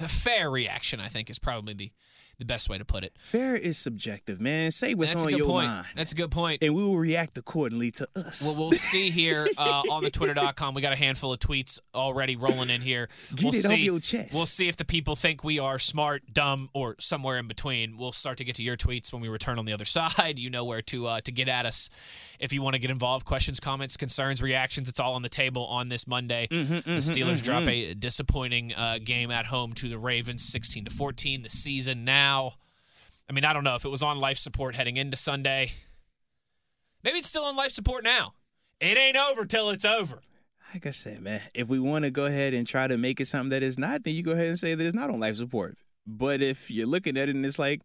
A 0.00 0.06
fair 0.06 0.48
reaction, 0.48 1.00
I 1.00 1.08
think, 1.08 1.28
is 1.28 1.40
probably 1.40 1.74
the, 1.74 1.90
the 2.38 2.44
best 2.44 2.68
way 2.68 2.78
to 2.78 2.84
put 2.84 3.02
it. 3.02 3.12
Fair 3.18 3.56
is 3.56 3.76
subjective, 3.78 4.40
man. 4.40 4.70
Say 4.70 4.94
what's 4.94 5.12
That's 5.12 5.24
a 5.24 5.26
on 5.26 5.32
good 5.32 5.38
your 5.38 5.48
point. 5.48 5.66
mind. 5.68 5.86
That's 5.96 6.12
a 6.12 6.14
good 6.14 6.30
point. 6.30 6.62
and 6.62 6.74
we 6.74 6.82
will 6.84 6.96
react 6.96 7.36
accordingly 7.36 7.90
to 7.92 8.06
us. 8.14 8.42
Well, 8.44 8.56
we'll 8.68 8.72
see 8.72 9.10
here 9.18 9.48
uh, 9.58 9.82
on 9.90 10.04
the 10.04 10.10
twitter.com. 10.10 10.74
We 10.74 10.82
got 10.82 10.92
a 10.92 10.96
handful 10.96 11.32
of 11.32 11.40
tweets 11.40 11.80
already 11.94 12.36
rolling 12.36 12.70
in 12.70 12.80
here. 12.80 13.08
Get 13.34 13.42
we'll 13.44 13.54
it 13.54 13.64
off 13.66 13.72
see, 13.72 13.76
your 13.82 13.98
chest. 13.98 14.34
We'll 14.34 14.46
see 14.46 14.68
if 14.68 14.76
the 14.76 14.84
people 14.84 15.16
think 15.16 15.42
we 15.42 15.58
are 15.58 15.80
smart, 15.80 16.22
dumb, 16.32 16.70
or 16.74 16.94
somewhere 17.00 17.38
in 17.38 17.48
between. 17.48 17.96
We'll 17.98 18.12
start 18.12 18.38
to 18.38 18.44
get 18.44 18.54
to 18.56 18.62
your 18.62 18.76
tweets 18.76 19.12
when 19.12 19.20
we 19.20 19.28
return 19.28 19.58
on 19.58 19.64
the 19.64 19.72
other 19.72 19.84
side. 19.86 20.38
You 20.38 20.50
know 20.50 20.64
where 20.64 20.82
to 20.82 21.06
uh, 21.08 21.20
to 21.22 21.32
get 21.32 21.48
at 21.48 21.66
us 21.66 21.90
if 22.38 22.52
you 22.52 22.62
want 22.62 22.74
to 22.74 22.78
get 22.78 22.90
involved. 22.92 23.26
Questions, 23.26 23.58
comments, 23.58 23.96
concerns, 23.96 24.40
reactions. 24.40 24.88
It's 24.88 25.00
all 25.00 25.14
on 25.14 25.22
the 25.22 25.28
table 25.28 25.66
on 25.66 25.88
this 25.88 26.06
Monday. 26.06 26.46
Mm-hmm, 26.52 26.74
the 26.74 27.00
Steelers 27.00 27.42
drop 27.42 27.66
a 27.66 27.94
disappointing 27.94 28.74
uh, 28.74 28.98
game 29.02 29.32
at 29.32 29.46
home 29.46 29.72
to 29.72 29.88
the 29.88 29.98
Ravens, 29.98 30.44
16 30.44 30.84
to 30.84 30.90
14. 30.92 31.42
The 31.42 31.48
season 31.48 32.04
now. 32.04 32.27
I 32.36 33.32
mean, 33.32 33.44
I 33.44 33.52
don't 33.52 33.64
know 33.64 33.74
if 33.74 33.84
it 33.84 33.88
was 33.90 34.02
on 34.02 34.18
life 34.20 34.38
support 34.38 34.74
heading 34.74 34.96
into 34.96 35.16
Sunday. 35.16 35.72
Maybe 37.04 37.18
it's 37.18 37.28
still 37.28 37.44
on 37.44 37.56
life 37.56 37.72
support 37.72 38.04
now. 38.04 38.32
It 38.80 38.96
ain't 38.98 39.16
over 39.16 39.44
till 39.44 39.70
it's 39.70 39.84
over. 39.84 40.20
like 40.74 40.86
I 40.86 40.90
said, 40.90 41.20
man, 41.20 41.40
if 41.54 41.68
we 41.68 41.78
want 41.78 42.04
to 42.04 42.10
go 42.10 42.26
ahead 42.26 42.54
and 42.54 42.66
try 42.66 42.86
to 42.88 42.96
make 42.96 43.20
it 43.20 43.26
something 43.26 43.50
that 43.50 43.62
is 43.62 43.78
not, 43.78 44.04
then 44.04 44.14
you 44.14 44.22
go 44.22 44.32
ahead 44.32 44.46
and 44.48 44.58
say 44.58 44.74
that 44.74 44.84
it's 44.84 44.94
not 44.94 45.10
on 45.10 45.18
life 45.20 45.36
support. 45.36 45.76
But 46.06 46.40
if 46.42 46.70
you're 46.70 46.86
looking 46.86 47.16
at 47.16 47.28
it 47.28 47.34
and 47.36 47.44
it's 47.44 47.58
like 47.58 47.80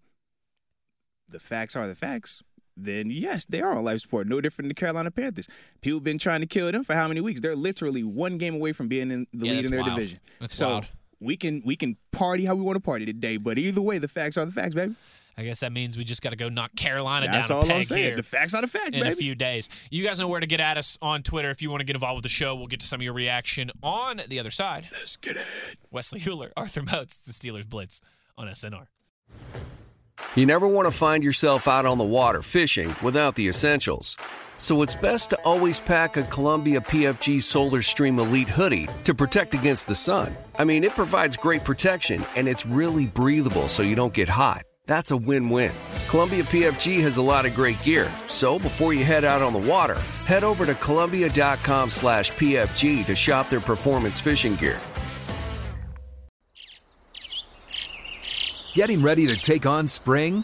the 1.29 1.39
facts 1.39 1.75
are 1.75 1.88
the 1.88 1.95
facts, 1.95 2.41
then 2.77 3.10
yes, 3.12 3.45
they 3.45 3.62
are 3.62 3.75
on 3.77 3.84
life 3.84 4.01
support. 4.01 4.27
No 4.27 4.41
different 4.41 4.65
than 4.65 4.69
the 4.69 4.75
Carolina 4.75 5.12
Panthers. 5.12 5.47
People 5.82 5.99
been 5.99 6.17
trying 6.19 6.41
to 6.41 6.47
kill 6.47 6.71
them 6.71 6.84
for 6.84 6.93
how 6.95 7.08
many 7.08 7.21
weeks? 7.21 7.39
They're 7.41 7.56
literally 7.56 8.03
one 8.03 8.38
game 8.38 8.56
away 8.56 8.71
from 8.73 8.88
being 8.88 9.12
in 9.12 9.27
the 9.34 9.45
Yeah, 9.45 9.53
lead 9.53 9.65
in 9.65 9.71
their 9.71 9.82
wild. 9.82 9.95
division. 9.95 10.19
That's 10.39 10.56
so 10.56 10.67
wild. 10.69 10.86
We 11.24 11.36
can 11.38 11.62
we 11.66 11.76
can 11.76 11.98
party 12.12 12.46
how 12.46 12.56
we 12.56 12.62
want 12.62 12.76
to 12.76 12.82
party 12.82 13.06
today, 13.06 13.38
but 13.38 13.58
either 13.58 13.82
way, 13.82 13.98
the 13.98 14.08
facts 14.08 14.38
are 14.38 14.46
the 14.46 14.52
facts, 14.52 14.76
baby. 14.76 14.96
I 15.36 15.44
guess 15.44 15.62
that 15.62 15.72
means 15.72 15.98
we 15.98 16.04
just 16.04 16.22
got 16.22 16.30
to 16.30 16.36
go 16.36 16.48
knock 16.48 16.76
Carolina 16.76 17.26
That's 17.26 17.48
down 17.48 17.58
a 17.58 17.60
all 17.62 17.66
peg 17.66 17.76
I'm 17.78 17.84
saying. 17.86 18.04
here 18.04 18.16
The 18.16 18.22
facts 18.22 18.54
are 18.54 18.62
the 18.62 18.68
facts, 18.68 18.92
baby. 18.92 19.08
in 19.08 19.14
a 19.14 19.16
few 19.16 19.34
days. 19.34 19.68
You 19.90 20.06
guys 20.06 20.20
know 20.20 20.28
where 20.28 20.40
to 20.40 20.46
get 20.46 20.60
at 20.60 20.78
us 20.78 21.00
on 21.02 21.24
Twitter 21.24 21.50
if 21.50 21.60
you 21.60 21.72
want 21.72 21.80
to 21.80 21.86
get 21.86 21.96
involved 21.96 22.18
with 22.18 22.24
the 22.24 22.30
show. 22.30 22.56
We'll 22.56 22.68
get 22.68 22.82
to 22.82 22.86
some 22.88 23.00
of 23.00 23.04
your 23.04 23.14
reaction 23.14 23.72
on 23.82 24.22
the 24.28 24.40
other 24.40 24.52
side. 24.52 24.88
Let's 24.92 25.18
get 25.18 25.36
it. 25.36 25.78
Wesley 25.90 26.20
Hewler, 26.20 26.52
Arthur 26.58 26.84
Moats, 26.84 27.26
the 27.26 27.32
Steelers 27.32 27.68
Blitz 27.68 28.00
on 28.38 28.48
SNR. 28.48 28.86
You 30.36 30.46
never 30.46 30.68
want 30.68 30.88
to 30.88 30.92
find 30.92 31.24
yourself 31.24 31.68
out 31.68 31.88
on 31.88 31.98
the 31.98 32.04
water 32.04 32.44
fishing 32.44 32.96
without 33.02 33.36
the 33.36 33.48
essentials 33.48 34.16
so 34.58 34.82
it's 34.82 34.96
best 34.96 35.30
to 35.32 35.38
always 35.46 35.80
pack 35.80 36.18
a 36.18 36.24
Columbia 36.24 36.82
PFG 36.82 37.42
Solar 37.42 37.82
Stream 37.82 38.20
Elite 38.20 38.50
hoodie 38.50 38.88
to 39.04 39.13
protect 39.13 39.54
against 39.54 39.88
the 39.88 39.96
sun. 39.96 40.36
I 40.58 40.63
mean, 40.63 40.84
it 40.84 40.92
provides 40.92 41.38
great 41.38 41.63
protection 41.63 42.24
and 42.36 42.48
it's 42.48 42.66
really 42.66 43.06
breathable 43.06 43.68
so 43.68 43.84
you 43.84 43.96
don't 43.96 44.13
get 44.13 44.30
hot. 44.30 44.63
That's 44.86 45.12
a 45.12 45.18
win 45.18 45.50
win. 45.50 45.72
Columbia 46.10 46.44
PFG 46.44 47.02
has 47.02 47.18
a 47.18 47.22
lot 47.22 47.46
of 47.46 47.56
great 47.56 47.82
gear, 47.84 48.12
so 48.28 48.60
before 48.60 48.94
you 48.94 49.04
head 49.04 49.24
out 49.24 49.42
on 49.42 49.54
the 49.54 49.70
water, 49.70 50.00
head 50.26 50.44
over 50.44 50.66
to 50.66 50.76
Columbia.com 50.76 51.89
slash 51.89 52.32
PFG 52.32 53.06
to 53.06 53.16
shop 53.16 53.50
their 53.50 53.62
performance 53.62 54.20
fishing 54.20 54.56
gear. 54.56 54.80
Getting 58.74 59.04
ready 59.04 59.28
to 59.28 59.38
take 59.38 59.68
on 59.68 59.88
spring? 59.88 60.44